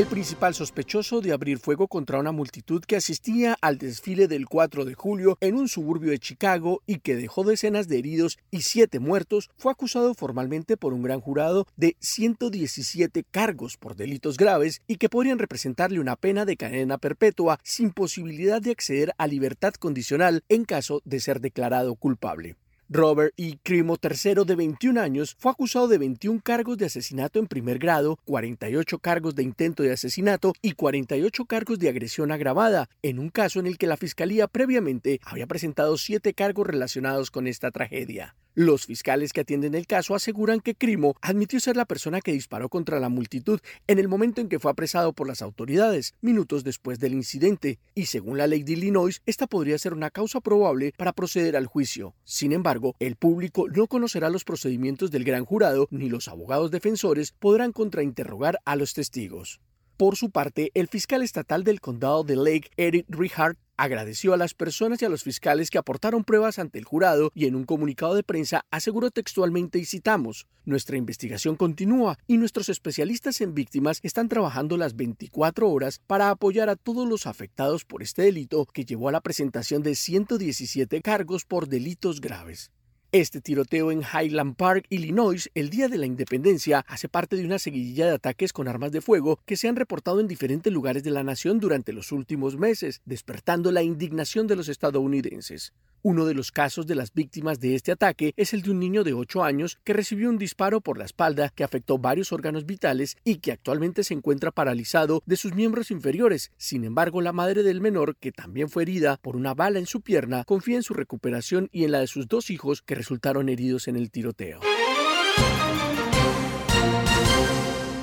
El 0.00 0.06
principal 0.06 0.54
sospechoso 0.54 1.20
de 1.20 1.30
abrir 1.30 1.58
fuego 1.58 1.86
contra 1.86 2.18
una 2.18 2.32
multitud 2.32 2.82
que 2.82 2.96
asistía 2.96 3.58
al 3.60 3.76
desfile 3.76 4.28
del 4.28 4.46
4 4.46 4.86
de 4.86 4.94
julio 4.94 5.36
en 5.42 5.56
un 5.56 5.68
suburbio 5.68 6.10
de 6.10 6.18
Chicago 6.18 6.80
y 6.86 7.00
que 7.00 7.16
dejó 7.16 7.44
decenas 7.44 7.86
de 7.86 7.98
heridos 7.98 8.38
y 8.50 8.62
siete 8.62 8.98
muertos 8.98 9.50
fue 9.58 9.70
acusado 9.70 10.14
formalmente 10.14 10.78
por 10.78 10.94
un 10.94 11.02
gran 11.02 11.20
jurado 11.20 11.66
de 11.76 11.98
117 12.00 13.24
cargos 13.30 13.76
por 13.76 13.94
delitos 13.94 14.38
graves 14.38 14.80
y 14.86 14.96
que 14.96 15.10
podrían 15.10 15.38
representarle 15.38 16.00
una 16.00 16.16
pena 16.16 16.46
de 16.46 16.56
cadena 16.56 16.96
perpetua 16.96 17.60
sin 17.62 17.90
posibilidad 17.90 18.62
de 18.62 18.70
acceder 18.70 19.12
a 19.18 19.26
libertad 19.26 19.74
condicional 19.74 20.44
en 20.48 20.64
caso 20.64 21.02
de 21.04 21.20
ser 21.20 21.42
declarado 21.42 21.94
culpable. 21.94 22.56
Robert 22.92 23.32
E. 23.36 23.56
Crimo 23.62 23.96
III, 24.02 24.44
de 24.44 24.56
21 24.56 25.00
años, 25.00 25.36
fue 25.38 25.52
acusado 25.52 25.86
de 25.86 25.96
21 25.96 26.40
cargos 26.42 26.76
de 26.76 26.86
asesinato 26.86 27.38
en 27.38 27.46
primer 27.46 27.78
grado, 27.78 28.18
48 28.24 28.98
cargos 28.98 29.36
de 29.36 29.44
intento 29.44 29.84
de 29.84 29.92
asesinato 29.92 30.54
y 30.60 30.72
48 30.72 31.44
cargos 31.44 31.78
de 31.78 31.88
agresión 31.88 32.32
agravada, 32.32 32.88
en 33.02 33.20
un 33.20 33.30
caso 33.30 33.60
en 33.60 33.68
el 33.68 33.78
que 33.78 33.86
la 33.86 33.96
Fiscalía 33.96 34.48
previamente 34.48 35.20
había 35.24 35.46
presentado 35.46 35.96
siete 35.98 36.34
cargos 36.34 36.66
relacionados 36.66 37.30
con 37.30 37.46
esta 37.46 37.70
tragedia. 37.70 38.34
Los 38.54 38.86
fiscales 38.86 39.32
que 39.32 39.42
atienden 39.42 39.76
el 39.76 39.86
caso 39.86 40.14
aseguran 40.14 40.58
que 40.58 40.74
Crimo 40.74 41.14
admitió 41.22 41.60
ser 41.60 41.76
la 41.76 41.84
persona 41.84 42.20
que 42.20 42.32
disparó 42.32 42.68
contra 42.68 42.98
la 42.98 43.08
multitud 43.08 43.60
en 43.86 44.00
el 44.00 44.08
momento 44.08 44.40
en 44.40 44.48
que 44.48 44.58
fue 44.58 44.72
apresado 44.72 45.12
por 45.12 45.28
las 45.28 45.40
autoridades, 45.40 46.14
minutos 46.20 46.64
después 46.64 46.98
del 46.98 47.14
incidente, 47.14 47.78
y 47.94 48.06
según 48.06 48.38
la 48.38 48.48
ley 48.48 48.64
de 48.64 48.72
Illinois, 48.72 49.22
esta 49.24 49.46
podría 49.46 49.78
ser 49.78 49.94
una 49.94 50.10
causa 50.10 50.40
probable 50.40 50.92
para 50.96 51.12
proceder 51.12 51.56
al 51.56 51.66
juicio. 51.66 52.16
Sin 52.24 52.52
embargo, 52.52 52.96
el 52.98 53.14
público 53.14 53.68
no 53.68 53.86
conocerá 53.86 54.30
los 54.30 54.42
procedimientos 54.42 55.12
del 55.12 55.22
gran 55.22 55.44
jurado 55.44 55.86
ni 55.92 56.08
los 56.08 56.26
abogados 56.26 56.72
defensores 56.72 57.32
podrán 57.38 57.70
contrainterrogar 57.70 58.58
a 58.64 58.74
los 58.74 58.94
testigos. 58.94 59.60
Por 60.00 60.16
su 60.16 60.30
parte, 60.30 60.70
el 60.72 60.88
fiscal 60.88 61.20
estatal 61.20 61.62
del 61.62 61.82
condado 61.82 62.24
de 62.24 62.34
Lake, 62.34 62.70
Eric 62.78 63.04
Richard, 63.10 63.58
agradeció 63.76 64.32
a 64.32 64.38
las 64.38 64.54
personas 64.54 65.02
y 65.02 65.04
a 65.04 65.10
los 65.10 65.24
fiscales 65.24 65.68
que 65.68 65.76
aportaron 65.76 66.24
pruebas 66.24 66.58
ante 66.58 66.78
el 66.78 66.86
jurado 66.86 67.30
y 67.34 67.44
en 67.44 67.54
un 67.54 67.64
comunicado 67.64 68.14
de 68.14 68.22
prensa 68.22 68.64
aseguró 68.70 69.10
textualmente 69.10 69.78
y 69.78 69.84
citamos, 69.84 70.46
nuestra 70.64 70.96
investigación 70.96 71.54
continúa 71.54 72.16
y 72.26 72.38
nuestros 72.38 72.70
especialistas 72.70 73.42
en 73.42 73.52
víctimas 73.52 74.00
están 74.02 74.30
trabajando 74.30 74.78
las 74.78 74.96
24 74.96 75.68
horas 75.68 76.00
para 76.06 76.30
apoyar 76.30 76.70
a 76.70 76.76
todos 76.76 77.06
los 77.06 77.26
afectados 77.26 77.84
por 77.84 78.02
este 78.02 78.22
delito 78.22 78.64
que 78.72 78.86
llevó 78.86 79.10
a 79.10 79.12
la 79.12 79.20
presentación 79.20 79.82
de 79.82 79.96
117 79.96 81.02
cargos 81.02 81.44
por 81.44 81.68
delitos 81.68 82.22
graves. 82.22 82.70
Este 83.12 83.40
tiroteo 83.40 83.90
en 83.90 84.02
Highland 84.02 84.54
Park, 84.54 84.86
Illinois, 84.88 85.50
el 85.56 85.68
día 85.68 85.88
de 85.88 85.98
la 85.98 86.06
independencia, 86.06 86.84
hace 86.86 87.08
parte 87.08 87.34
de 87.34 87.44
una 87.44 87.58
seguidilla 87.58 88.06
de 88.06 88.12
ataques 88.12 88.52
con 88.52 88.68
armas 88.68 88.92
de 88.92 89.00
fuego 89.00 89.40
que 89.46 89.56
se 89.56 89.66
han 89.66 89.74
reportado 89.74 90.20
en 90.20 90.28
diferentes 90.28 90.72
lugares 90.72 91.02
de 91.02 91.10
la 91.10 91.24
nación 91.24 91.58
durante 91.58 91.92
los 91.92 92.12
últimos 92.12 92.56
meses, 92.56 93.02
despertando 93.06 93.72
la 93.72 93.82
indignación 93.82 94.46
de 94.46 94.54
los 94.54 94.68
estadounidenses. 94.68 95.72
Uno 96.02 96.24
de 96.24 96.32
los 96.32 96.50
casos 96.50 96.86
de 96.86 96.94
las 96.94 97.12
víctimas 97.12 97.60
de 97.60 97.74
este 97.74 97.92
ataque 97.92 98.32
es 98.38 98.54
el 98.54 98.62
de 98.62 98.70
un 98.70 98.80
niño 98.80 99.04
de 99.04 99.12
8 99.12 99.44
años 99.44 99.78
que 99.84 99.92
recibió 99.92 100.30
un 100.30 100.38
disparo 100.38 100.80
por 100.80 100.96
la 100.96 101.04
espalda 101.04 101.50
que 101.50 101.62
afectó 101.62 101.98
varios 101.98 102.32
órganos 102.32 102.64
vitales 102.64 103.18
y 103.22 103.36
que 103.36 103.52
actualmente 103.52 104.02
se 104.02 104.14
encuentra 104.14 104.50
paralizado 104.50 105.22
de 105.26 105.36
sus 105.36 105.54
miembros 105.54 105.90
inferiores. 105.90 106.52
Sin 106.56 106.84
embargo, 106.84 107.20
la 107.20 107.34
madre 107.34 107.62
del 107.62 107.82
menor, 107.82 108.16
que 108.16 108.32
también 108.32 108.70
fue 108.70 108.84
herida 108.84 109.18
por 109.18 109.36
una 109.36 109.52
bala 109.52 109.78
en 109.78 109.86
su 109.86 110.00
pierna, 110.00 110.44
confía 110.44 110.76
en 110.76 110.82
su 110.82 110.94
recuperación 110.94 111.68
y 111.70 111.84
en 111.84 111.92
la 111.92 112.00
de 112.00 112.06
sus 112.06 112.28
dos 112.28 112.48
hijos 112.48 112.80
que 112.80 112.94
resultaron 112.94 113.50
heridos 113.50 113.86
en 113.86 113.96
el 113.96 114.10
tiroteo. 114.10 114.60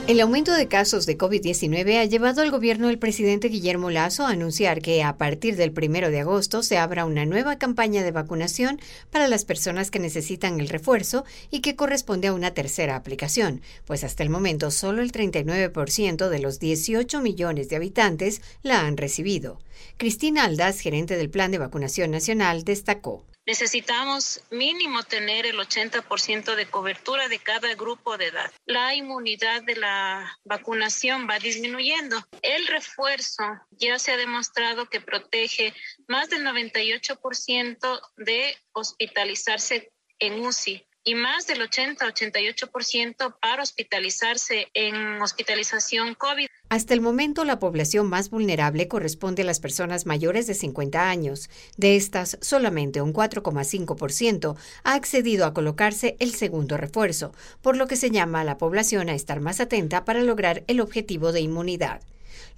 El 0.07 0.21
aumento 0.21 0.53
de 0.53 0.69
casos 0.69 1.05
de 1.05 1.17
COVID-19 1.17 1.99
ha 1.99 2.05
llevado 2.05 2.41
al 2.41 2.49
gobierno 2.49 2.87
del 2.87 2.97
presidente 2.97 3.49
Guillermo 3.49 3.89
Lazo 3.89 4.25
a 4.25 4.29
anunciar 4.29 4.81
que 4.81 5.03
a 5.03 5.17
partir 5.17 5.57
del 5.57 5.73
primero 5.73 6.09
de 6.09 6.21
agosto 6.21 6.63
se 6.63 6.77
abra 6.77 7.03
una 7.03 7.25
nueva 7.25 7.57
campaña 7.57 8.03
de 8.03 8.11
vacunación 8.11 8.79
para 9.11 9.27
las 9.27 9.43
personas 9.43 9.91
que 9.91 9.99
necesitan 9.99 10.61
el 10.61 10.69
refuerzo 10.69 11.25
y 11.51 11.59
que 11.59 11.75
corresponde 11.75 12.29
a 12.29 12.33
una 12.33 12.51
tercera 12.51 12.95
aplicación, 12.95 13.61
pues 13.83 14.05
hasta 14.05 14.23
el 14.23 14.29
momento 14.29 14.71
solo 14.71 15.01
el 15.01 15.11
39% 15.11 16.29
de 16.29 16.39
los 16.39 16.61
18 16.61 17.19
millones 17.19 17.67
de 17.67 17.75
habitantes 17.75 18.41
la 18.63 18.87
han 18.87 18.95
recibido. 18.95 19.59
Cristina 19.97 20.45
Aldas, 20.45 20.79
gerente 20.79 21.17
del 21.17 21.29
Plan 21.29 21.51
de 21.51 21.57
Vacunación 21.57 22.11
Nacional, 22.11 22.63
destacó 22.63 23.25
necesitamos 23.47 24.41
mínimo 24.51 25.03
tener 25.03 25.45
el 25.45 25.57
80% 25.57 26.55
de 26.55 26.69
cobertura 26.69 27.29
de 27.29 27.39
cada 27.39 27.73
grupo 27.75 28.17
de 28.17 28.27
edad. 28.27 28.51
La 28.65 28.93
inmunidad 28.93 29.63
de 29.63 29.77
la 29.77 30.37
vacunación 30.43 31.27
va 31.29 31.39
disminuyendo. 31.39 32.21
El 32.41 32.67
refuerzo 32.67 33.43
ya 33.71 33.97
se 33.97 34.11
ha 34.11 34.17
demostrado 34.17 34.89
que 34.89 34.99
protege 34.99 35.73
más 36.07 36.29
del 36.29 36.45
98% 36.45 38.01
de 38.17 38.57
hospitalizarse 38.73 39.93
en 40.19 40.45
UCI 40.45 40.85
y 41.07 41.15
más 41.15 41.47
del 41.47 41.61
80-88% 41.61 43.39
para 43.39 43.63
hospitalizarse 43.63 44.69
en 44.73 45.21
hospitalización 45.21 46.15
COVID. 46.15 46.49
Hasta 46.69 46.93
el 46.93 46.99
momento, 46.99 47.45
la 47.45 47.59
población 47.59 48.07
más 48.07 48.29
vulnerable 48.29 48.89
corresponde 48.89 49.43
a 49.43 49.45
las 49.45 49.61
personas 49.61 50.05
mayores 50.05 50.47
de 50.47 50.53
50 50.53 51.09
años. 51.09 51.49
De 51.77 51.95
estas, 51.95 52.37
solamente 52.41 53.01
un 53.01 53.13
4,5% 53.13 54.55
ha 54.83 54.93
accedido 54.93 55.45
a 55.45 55.53
colocarse 55.53 56.17
el 56.19 56.33
segundo 56.33 56.75
refuerzo, 56.75 57.31
por 57.61 57.77
lo 57.77 57.87
que 57.87 57.95
se 57.95 58.11
llama 58.11 58.41
a 58.41 58.43
la 58.43 58.57
población 58.57 59.07
a 59.07 59.15
estar 59.15 59.39
más 59.39 59.61
atenta 59.61 60.03
para 60.03 60.23
lograr 60.23 60.65
el 60.67 60.81
objetivo 60.81 61.31
de 61.31 61.39
inmunidad. 61.39 62.01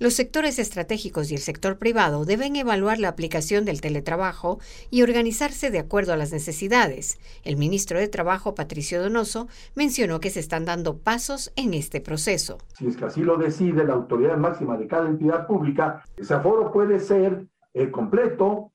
Los 0.01 0.13
sectores 0.13 0.59
estratégicos 0.59 1.29
y 1.29 1.35
el 1.35 1.41
sector 1.41 1.77
privado 1.77 2.23
deben 2.23 2.55
evaluar 2.55 2.99
la 2.99 3.09
aplicación 3.09 3.65
del 3.65 3.81
teletrabajo 3.81 4.59
y 4.89 5.01
organizarse 5.01 5.71
de 5.71 5.79
acuerdo 5.79 6.13
a 6.13 6.15
las 6.15 6.31
necesidades. 6.31 7.19
El 7.43 7.57
ministro 7.57 7.99
de 7.99 8.07
Trabajo, 8.07 8.55
Patricio 8.55 9.03
Donoso, 9.03 9.49
mencionó 9.75 10.21
que 10.21 10.29
se 10.29 10.39
están 10.39 10.63
dando 10.63 10.99
pasos 10.99 11.51
en 11.57 11.73
este 11.73 11.99
proceso. 11.99 12.59
Si 12.77 12.87
es 12.87 12.95
que 12.95 13.03
así 13.03 13.23
lo 13.23 13.35
decide 13.35 13.83
la 13.83 13.95
autoridad 13.95 14.37
máxima 14.37 14.77
de 14.77 14.87
cada 14.87 15.09
entidad 15.09 15.45
pública, 15.45 16.05
ese 16.15 16.33
aforo 16.33 16.71
puede 16.71 17.01
ser 17.01 17.45
eh, 17.73 17.91
completo 17.91 18.71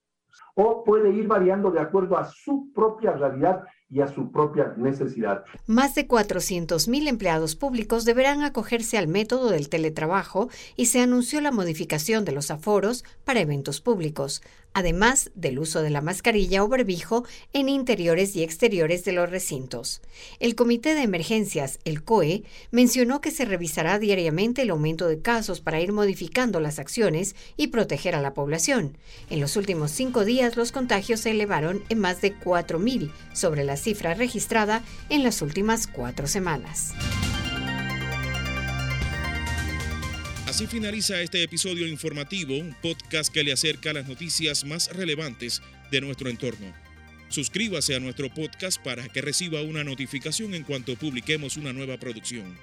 o 0.54 0.84
puede 0.84 1.08
ir 1.08 1.26
variando 1.26 1.70
de 1.70 1.80
acuerdo 1.80 2.18
a 2.18 2.24
su 2.26 2.70
propia 2.74 3.12
realidad 3.12 3.64
y 3.90 4.00
a 4.00 4.08
su 4.08 4.30
propia 4.30 4.74
necesidad. 4.76 5.44
Más 5.66 5.94
de 5.94 6.08
400.000 6.08 7.08
empleados 7.08 7.54
públicos 7.54 8.04
deberán 8.04 8.42
acogerse 8.42 8.98
al 8.98 9.08
método 9.08 9.50
del 9.50 9.68
teletrabajo 9.68 10.48
y 10.76 10.86
se 10.86 11.00
anunció 11.00 11.40
la 11.40 11.52
modificación 11.52 12.24
de 12.24 12.32
los 12.32 12.50
aforos 12.50 13.04
para 13.24 13.40
eventos 13.40 13.80
públicos 13.80 14.42
además 14.74 15.30
del 15.34 15.58
uso 15.58 15.80
de 15.82 15.90
la 15.90 16.00
mascarilla 16.00 16.62
o 16.62 16.68
barbijo 16.68 17.24
en 17.52 17.68
interiores 17.68 18.36
y 18.36 18.42
exteriores 18.42 19.04
de 19.04 19.12
los 19.12 19.30
recintos. 19.30 20.02
El 20.40 20.54
Comité 20.54 20.94
de 20.94 21.02
Emergencias, 21.02 21.78
el 21.84 22.04
COE, 22.04 22.42
mencionó 22.70 23.20
que 23.20 23.30
se 23.30 23.44
revisará 23.44 23.98
diariamente 23.98 24.62
el 24.62 24.70
aumento 24.70 25.08
de 25.08 25.22
casos 25.22 25.60
para 25.60 25.80
ir 25.80 25.92
modificando 25.92 26.60
las 26.60 26.78
acciones 26.78 27.34
y 27.56 27.68
proteger 27.68 28.14
a 28.14 28.20
la 28.20 28.34
población. 28.34 28.98
En 29.30 29.40
los 29.40 29.56
últimos 29.56 29.90
cinco 29.90 30.24
días 30.24 30.56
los 30.56 30.72
contagios 30.72 31.20
se 31.20 31.30
elevaron 31.30 31.82
en 31.88 32.00
más 32.00 32.20
de 32.20 32.36
4.000 32.38 33.10
sobre 33.32 33.64
la 33.64 33.76
cifra 33.76 34.14
registrada 34.14 34.82
en 35.08 35.22
las 35.22 35.40
últimas 35.42 35.86
cuatro 35.86 36.26
semanas. 36.26 36.92
Así 40.54 40.68
finaliza 40.68 41.20
este 41.20 41.42
episodio 41.42 41.84
informativo, 41.88 42.56
un 42.56 42.76
podcast 42.80 43.34
que 43.34 43.42
le 43.42 43.50
acerca 43.50 43.92
las 43.92 44.06
noticias 44.06 44.64
más 44.64 44.88
relevantes 44.94 45.60
de 45.90 46.00
nuestro 46.00 46.30
entorno. 46.30 46.72
Suscríbase 47.28 47.96
a 47.96 47.98
nuestro 47.98 48.32
podcast 48.32 48.80
para 48.80 49.08
que 49.08 49.20
reciba 49.20 49.62
una 49.62 49.82
notificación 49.82 50.54
en 50.54 50.62
cuanto 50.62 50.94
publiquemos 50.94 51.56
una 51.56 51.72
nueva 51.72 51.96
producción. 51.96 52.56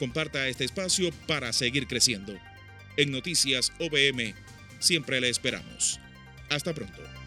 Comparta 0.00 0.48
este 0.48 0.64
espacio 0.64 1.12
para 1.28 1.52
seguir 1.52 1.86
creciendo. 1.86 2.36
En 2.96 3.12
Noticias 3.12 3.72
OBM, 3.78 4.34
siempre 4.80 5.20
le 5.20 5.28
esperamos. 5.28 6.00
Hasta 6.48 6.74
pronto. 6.74 7.19